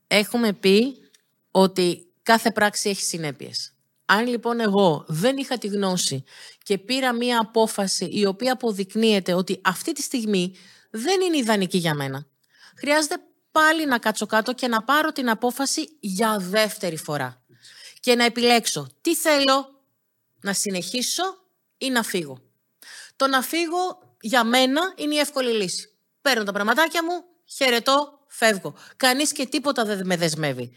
έχουμε 0.06 0.52
πει 0.52 0.96
ότι 1.50 2.12
κάθε 2.22 2.50
πράξη 2.50 2.88
έχει 2.88 3.02
συνέπειες. 3.02 3.72
Αν 4.04 4.26
λοιπόν 4.26 4.60
εγώ 4.60 5.04
δεν 5.08 5.36
είχα 5.36 5.58
τη 5.58 5.66
γνώση 5.66 6.24
και 6.62 6.78
πήρα 6.78 7.12
μία 7.12 7.40
απόφαση 7.40 8.04
η 8.04 8.26
οποία 8.26 8.52
αποδεικνύεται 8.52 9.32
ότι 9.32 9.60
αυτή 9.64 9.92
τη 9.92 10.02
στιγμή 10.02 10.54
δεν 10.90 11.20
είναι 11.20 11.36
ιδανική 11.36 11.78
για 11.78 11.94
μένα, 11.94 12.26
χρειάζεται 12.76 13.16
πάλι 13.52 13.86
να 13.86 13.98
κάτσω 13.98 14.26
κάτω 14.26 14.52
και 14.52 14.68
να 14.68 14.82
πάρω 14.82 15.12
την 15.12 15.30
απόφαση 15.30 15.96
για 16.00 16.38
δεύτερη 16.38 16.96
φορά. 16.96 17.42
Και 18.00 18.14
να 18.14 18.24
επιλέξω 18.24 18.88
τι 19.00 19.16
θέλω 19.16 19.84
να 20.40 20.52
συνεχίσω 20.52 21.22
ή 21.78 21.90
να 21.90 22.02
φύγω. 22.02 22.42
Το 23.16 23.26
να 23.26 23.42
φύγω 23.42 24.16
για 24.20 24.44
μένα 24.44 24.92
είναι 24.96 25.14
η 25.14 25.18
εύκολη 25.18 25.50
λύση. 25.50 25.96
Παίρνω 26.22 26.44
τα 26.44 26.52
πραγματάκια 26.52 27.04
μου, 27.04 27.24
χαιρετώ, 27.44 28.24
φεύγω. 28.28 28.74
Κανείς 28.96 29.32
και 29.32 29.46
τίποτα 29.46 29.84
δεν 29.84 30.06
με 30.06 30.16
δεσμεύει. 30.16 30.76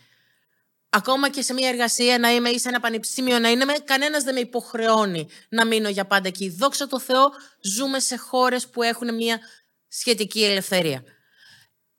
Ακόμα 0.90 1.30
και 1.30 1.42
σε 1.42 1.54
μια 1.54 1.70
εργασία 1.70 2.20
να 2.20 2.32
είμαι 2.32 2.50
ή 2.50 2.60
σε 2.60 2.70
ένα 2.70 2.80
πανεπιστήμιο 2.80 3.40
να 3.40 3.50
είναι, 3.50 3.66
κανένας 3.84 4.24
δεν 4.24 4.34
με 4.34 4.40
υποχρεώνει 4.40 5.28
να 5.50 5.66
μείνω 5.66 5.90
για 5.90 6.06
πάντα 6.06 6.28
εκεί. 6.28 6.50
Δόξα 6.50 6.88
τω 6.88 7.00
Θεώ, 7.00 7.30
ζούμε 7.62 8.00
σε 8.00 8.16
χώρες 8.16 8.68
που 8.68 8.84
έχουν 8.84 9.16
μια 9.16 9.40
σχετική 9.88 10.44
ελευθερία. 10.44 11.04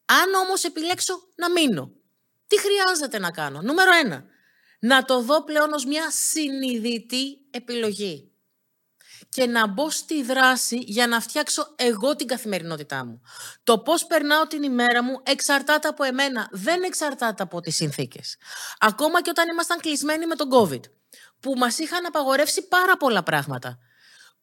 Αν 0.07 0.35
όμως 0.35 0.65
επιλέξω 0.65 1.15
να 1.35 1.51
μείνω, 1.51 1.93
τι 2.47 2.59
χρειάζεται 2.61 3.19
να 3.19 3.31
κάνω; 3.31 3.61
Νούμερο 3.63 3.91
ένα, 4.05 4.25
να 4.81 5.05
το 5.05 5.21
δω 5.21 5.45
πλέον 5.45 5.73
ως 5.73 5.85
μια 5.85 6.11
συνειδητή 6.11 7.39
επιλογή 7.51 8.31
και 9.29 9.47
να 9.47 9.67
μπω 9.67 9.91
στη 9.91 10.23
δράση 10.23 10.79
για 10.79 11.07
να 11.07 11.21
φτιάξω 11.21 11.75
εγώ 11.77 12.17
την 12.17 12.27
καθημερινότητά 12.27 13.05
μου. 13.05 13.21
Το 13.65 13.79
πώς 13.79 14.07
περνάω 14.07 14.47
την 14.47 14.63
ημέρα 14.63 15.03
μου 15.03 15.21
εξαρτάται 15.23 15.89
από 15.89 16.05
εμένα, 16.05 16.49
δεν 16.51 16.83
εξαρτάται 16.83 17.43
από 17.43 17.61
τις 17.61 17.75
συνθήκες. 17.75 18.37
Ακόμα 18.79 19.23
και 19.23 19.31
όταν 19.31 19.49
ήμασταν 19.49 19.81
κλεισμένοι 19.81 20.27
με 20.27 20.35
τον 20.35 20.49
COVID, 20.53 20.81
που 21.41 21.55
μας 21.57 21.79
είχαν 21.79 22.07
απαγορεύσει 22.07 22.69
πάρα 22.69 22.97
πολλά 22.97 23.23
πράγματα. 23.23 23.79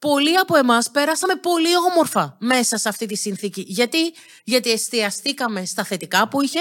Πολλοί 0.04 0.38
από 0.38 0.56
εμάς 0.56 0.92
πέρασαμε 0.92 1.36
πολύ 1.36 1.78
όμορφα 1.92 2.38
μέσα 2.40 2.78
σε 2.78 2.90
αυτή 2.90 3.06
τη 3.06 3.16
συνθήκη. 3.16 3.64
Γιατί, 3.68 4.14
Γιατί 4.44 4.72
εστιαστήκαμε 4.72 5.66
στα 5.66 5.84
θετικά 5.84 6.28
που 6.28 6.42
είχε 6.42 6.60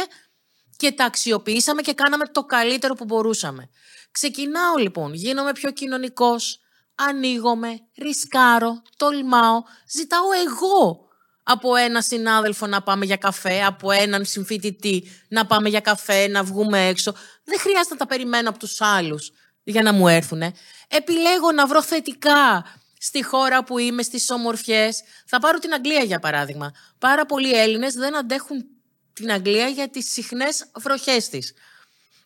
και 0.76 0.92
τα 0.92 1.05
αξιοποιήσαμε 1.05 1.83
και 1.83 1.92
κάναμε 1.92 2.24
το 2.26 2.44
καλύτερο 2.44 2.94
που 2.94 3.05
μπορούσαμε. 3.05 3.68
Ξεκινάω 4.11 4.76
λοιπόν, 4.76 5.14
γίνομαι 5.14 5.52
πιο 5.52 5.70
κοινωνικός, 5.70 6.61
ανοίγομαι, 6.94 7.81
ρισκάρω, 7.98 8.83
τολμάω, 8.96 9.62
ζητάω 9.92 10.26
εγώ 10.46 11.09
από 11.42 11.76
ένα 11.76 12.02
συνάδελφο 12.02 12.66
να 12.66 12.83
πάμε 12.83 13.05
για 13.05 13.16
καφέ, 13.16 13.64
από 13.64 13.90
έναν 13.90 14.24
συμφοιτητή 14.24 15.11
να 15.28 15.46
πάμε 15.46 15.68
για 15.68 15.81
καφέ, 15.81 16.28
να 16.28 16.42
βγούμε 16.42 16.87
έξω. 16.87 17.14
Δεν 17.44 17.59
χρειάζεται 17.59 17.94
να 17.94 17.96
τα 17.96 18.07
περιμένω 18.07 18.48
από 18.48 18.59
τους 18.59 18.81
άλλους 18.81 19.33
για 19.62 19.83
να 19.83 19.92
μου 19.92 20.09
έρθουν. 20.09 20.42
Επιλέγω 20.88 21.52
να 21.52 21.66
βρω 21.66 21.83
θετικά 21.83 22.64
στη 23.04 23.22
χώρα 23.22 23.64
που 23.64 23.78
είμαι, 23.78 24.02
στις 24.02 24.30
ομορφιές. 24.30 25.02
Θα 25.26 25.38
πάρω 25.38 25.58
την 25.58 25.72
Αγγλία 25.72 26.02
για 26.02 26.18
παράδειγμα. 26.18 26.72
Πάρα 26.98 27.26
πολλοί 27.26 27.52
Έλληνες 27.52 27.94
δεν 27.94 28.16
αντέχουν 28.16 28.64
την 29.12 29.32
Αγγλία 29.32 29.68
για 29.68 29.88
τις 29.88 30.12
συχνές 30.12 30.70
βροχές 30.74 31.28
της. 31.28 31.52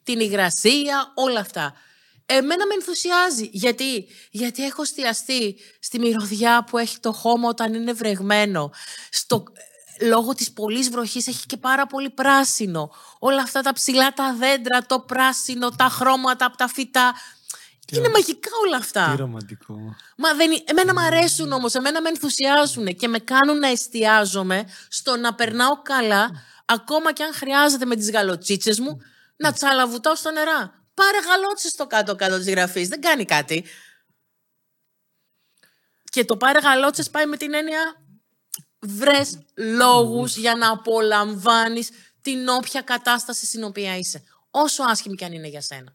Την 0.02 0.20
υγρασία, 0.20 1.12
όλα 1.14 1.40
αυτά. 1.40 1.74
Εμένα 2.26 2.66
με 2.66 2.74
ενθουσιάζει. 2.74 3.48
Γιατί, 3.52 4.06
γιατί 4.30 4.64
έχω 4.64 4.84
στιαστεί 4.84 5.56
στη 5.78 5.98
μυρωδιά 5.98 6.64
που 6.64 6.78
έχει 6.78 6.98
το 6.98 7.12
χώμα 7.12 7.48
όταν 7.48 7.74
είναι 7.74 7.92
βρεγμένο. 7.92 8.70
Στο, 9.10 9.44
λόγω 10.00 10.34
της 10.34 10.52
πολλής 10.52 10.90
βροχής 10.90 11.26
έχει 11.26 11.46
και 11.46 11.56
πάρα 11.56 11.86
πολύ 11.86 12.10
πράσινο. 12.10 12.90
Όλα 13.18 13.42
αυτά 13.42 13.60
τα 13.60 13.72
ψηλά 13.72 14.12
τα 14.12 14.34
δέντρα, 14.34 14.86
το 14.86 15.00
πράσινο, 15.00 15.70
τα 15.70 15.88
χρώματα 15.88 16.44
από 16.44 16.56
τα 16.56 16.68
φυτά. 16.68 17.14
Τι 17.86 17.96
είναι 17.96 18.08
μαγικά 18.08 18.50
όλα 18.66 18.76
αυτά. 18.76 19.10
Τι 19.10 19.16
ρομαντικό. 19.16 19.96
Μα 20.16 20.34
δεν, 20.34 20.62
εμένα 20.64 20.92
μου 20.92 21.00
αρέσουν 21.00 21.52
όμως, 21.52 21.74
εμένα 21.74 22.00
με 22.02 22.08
ενθουσιάζουν 22.08 22.96
και 22.96 23.08
με 23.08 23.18
κάνουν 23.18 23.58
να 23.58 23.68
εστιάζομαι 23.68 24.64
στο 24.88 25.16
να 25.16 25.34
περνάω 25.34 25.82
καλά, 25.82 26.30
ακόμα 26.64 27.12
και 27.12 27.22
αν 27.22 27.34
χρειάζεται 27.34 27.84
με 27.84 27.96
τις 27.96 28.10
γαλοτσίτσες 28.10 28.78
μου, 28.78 29.00
να 29.36 29.52
τσαλαβουτάω 29.52 30.14
στα 30.14 30.30
νερά. 30.30 30.84
Πάρε 30.94 31.18
γαλότσες 31.28 31.70
στο 31.70 31.86
κάτω-κάτω 31.86 32.36
της 32.36 32.48
γραφής. 32.48 32.88
Δεν 32.88 33.00
κάνει 33.00 33.24
κάτι. 33.24 33.64
Και 36.04 36.24
το 36.24 36.36
πάρε 36.36 36.58
γαλότσες 36.58 37.10
πάει 37.10 37.26
με 37.26 37.36
την 37.36 37.54
έννοια 37.54 38.04
βρες 38.78 39.38
λόγους 39.54 40.36
για 40.36 40.54
να 40.54 40.70
απολαμβάνεις 40.70 41.90
την 42.22 42.48
όποια 42.48 42.80
κατάσταση 42.80 43.46
στην 43.46 43.64
οποία 43.64 43.96
είσαι. 43.96 44.22
Όσο 44.50 44.82
άσχημη 44.82 45.16
και 45.16 45.24
αν 45.24 45.32
είναι 45.32 45.48
για 45.48 45.60
σένα. 45.60 45.94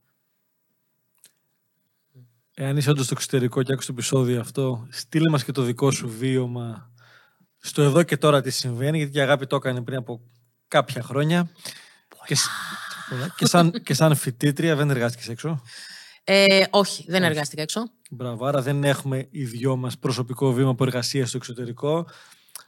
Εάν 2.63 2.77
είσαι 2.77 2.89
όντως 2.89 3.05
στο 3.05 3.13
εξωτερικό 3.17 3.63
και 3.63 3.71
άκουσες 3.71 3.87
το 3.87 3.93
επεισόδιο 3.97 4.39
αυτό, 4.39 4.87
στείλε 4.89 5.29
μας 5.29 5.43
και 5.43 5.51
το 5.51 5.61
δικό 5.61 5.91
σου 5.91 6.09
βίωμα 6.09 6.91
στο 7.57 7.81
εδώ 7.81 8.03
και 8.03 8.17
τώρα 8.17 8.41
τι 8.41 8.49
συμβαίνει, 8.49 8.97
γιατί 8.97 9.17
η 9.17 9.21
αγάπη 9.21 9.47
το 9.47 9.55
έκανε 9.55 9.81
πριν 9.81 9.97
από 9.97 10.21
κάποια 10.67 11.03
χρόνια. 11.03 11.49
Και, 12.25 12.35
και, 13.35 13.45
σαν, 13.45 13.71
και 13.83 13.93
σαν 13.93 14.15
φοιτήτρια 14.15 14.75
δεν 14.75 14.89
εργάστηκες 14.89 15.29
έξω; 15.29 15.61
Ε, 16.23 16.63
όχι, 16.69 17.05
δεν 17.07 17.23
εργάστηκα 17.23 17.61
έξω. 17.61 17.81
Μπράβο, 18.09 18.45
άρα 18.45 18.61
δεν 18.61 18.83
έχουμε 18.83 19.27
οι 19.31 19.43
δυο 19.43 19.75
μας 19.75 19.97
προσωπικό 19.97 20.51
βήμα 20.53 20.69
από 20.69 20.83
εργασία 20.83 21.25
στο 21.25 21.37
εξωτερικό. 21.37 22.07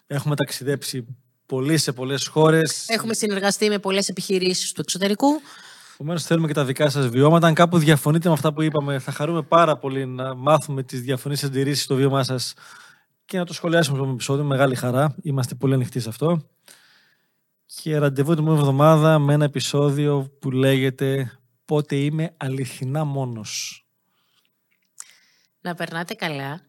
Έχουμε 0.07 0.35
ταξιδέψει 0.35 1.05
πολύ 1.45 1.77
σε 1.77 1.91
πολλές 1.91 2.27
χώρες. 2.27 2.85
Έχουμε 2.87 3.13
συνεργαστεί 3.13 3.69
με 3.69 3.79
πολλές 3.79 4.09
επιχειρήσεις 4.09 4.71
του 4.71 4.81
εξωτερικού. 4.81 5.41
Επομένως, 5.93 6.23
θέλουμε 6.23 6.47
και 6.47 6.53
τα 6.53 6.65
δικά 6.65 6.89
σας 6.89 7.07
βιώματα. 7.07 7.47
Αν 7.47 7.53
κάπου 7.53 7.77
διαφωνείτε 7.77 8.27
με 8.27 8.33
αυτά 8.33 8.53
που 8.53 8.61
είπαμε, 8.61 8.99
θα 8.99 9.11
χαρούμε 9.11 9.41
πάρα 9.41 9.77
πολύ 9.77 10.05
να 10.05 10.35
μάθουμε 10.35 10.83
τις 10.83 11.01
διαφωνίε 11.01 11.37
αντιρρήσει 11.43 11.81
στο 11.81 11.95
βίωμά 11.95 12.23
σας 12.23 12.53
και 13.25 13.37
να 13.37 13.45
το 13.45 13.53
σχολιάσουμε 13.53 13.97
στο 13.97 14.09
επεισόδιο. 14.09 14.43
Μεγάλη 14.43 14.75
χαρά. 14.75 15.15
Είμαστε 15.21 15.55
πολύ 15.55 15.73
ανοιχτοί 15.73 15.99
σε 15.99 16.09
αυτό. 16.09 16.49
Και 17.65 17.97
ραντεβού 17.97 18.35
την 18.35 18.47
εβδομάδα 18.47 19.19
με 19.19 19.33
ένα 19.33 19.45
επεισόδιο 19.45 20.31
που 20.39 20.51
λέγεται 20.51 21.39
«Πότε 21.65 21.95
είμαι 21.95 22.33
αληθινά 22.37 23.03
μόνος». 23.03 23.85
Να 25.61 25.75
περνάτε 25.75 26.13
καλά, 26.13 26.61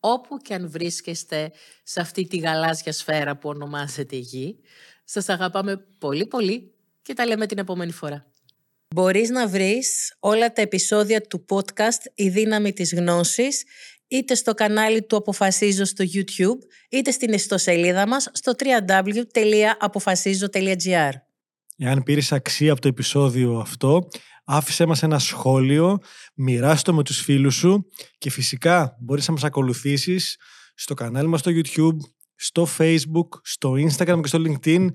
όπου 0.00 0.36
και 0.36 0.54
αν 0.54 0.70
βρίσκεστε 0.70 1.52
σε 1.82 2.00
αυτή 2.00 2.26
τη 2.26 2.36
γαλάζια 2.36 2.92
σφαίρα 2.92 3.36
που 3.36 3.48
ονομάζεται 3.48 4.16
Γη. 4.16 4.58
Σας 5.04 5.28
αγαπάμε 5.28 5.76
πολύ 5.98 6.26
πολύ 6.26 6.72
και 7.08 7.14
τα 7.14 7.26
λέμε 7.26 7.46
την 7.46 7.58
επόμενη 7.58 7.92
φορά. 7.92 8.26
Μπορείς 8.94 9.30
να 9.30 9.48
βρεις 9.48 10.16
όλα 10.20 10.52
τα 10.52 10.62
επεισόδια 10.62 11.20
του 11.20 11.44
podcast 11.48 12.02
«Η 12.14 12.28
δύναμη 12.28 12.72
της 12.72 12.94
γνώσης» 12.94 13.64
είτε 14.08 14.34
στο 14.34 14.54
κανάλι 14.54 15.02
του 15.02 15.16
Αποφασίζω 15.16 15.84
στο 15.84 16.04
YouTube, 16.14 16.58
είτε 16.90 17.10
στην 17.10 17.32
ιστοσελίδα 17.32 18.08
μας 18.08 18.30
στο 18.32 18.52
www.apofasizo.gr. 18.58 21.10
Εάν 21.76 22.02
πήρες 22.02 22.32
αξία 22.32 22.72
από 22.72 22.80
το 22.80 22.88
επεισόδιο 22.88 23.58
αυτό, 23.58 24.08
άφησέ 24.44 24.86
μας 24.86 25.02
ένα 25.02 25.18
σχόλιο, 25.18 25.98
μοιράστο 26.34 26.94
με 26.94 27.02
τους 27.02 27.20
φίλους 27.20 27.54
σου 27.54 27.86
και 28.18 28.30
φυσικά 28.30 28.96
μπορείς 29.00 29.28
να 29.28 29.32
μας 29.32 29.44
ακολουθήσεις 29.44 30.36
στο 30.74 30.94
κανάλι 30.94 31.28
μας 31.28 31.40
στο 31.40 31.50
YouTube, 31.54 31.96
στο 32.34 32.68
Facebook, 32.78 33.28
στο 33.42 33.72
Instagram 33.72 34.20
και 34.20 34.28
στο 34.28 34.42
LinkedIn. 34.46 34.88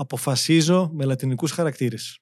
Αποφασίζω 0.00 0.90
με 0.92 1.04
λατινικούς 1.04 1.50
χαρακτήρες. 1.52 2.18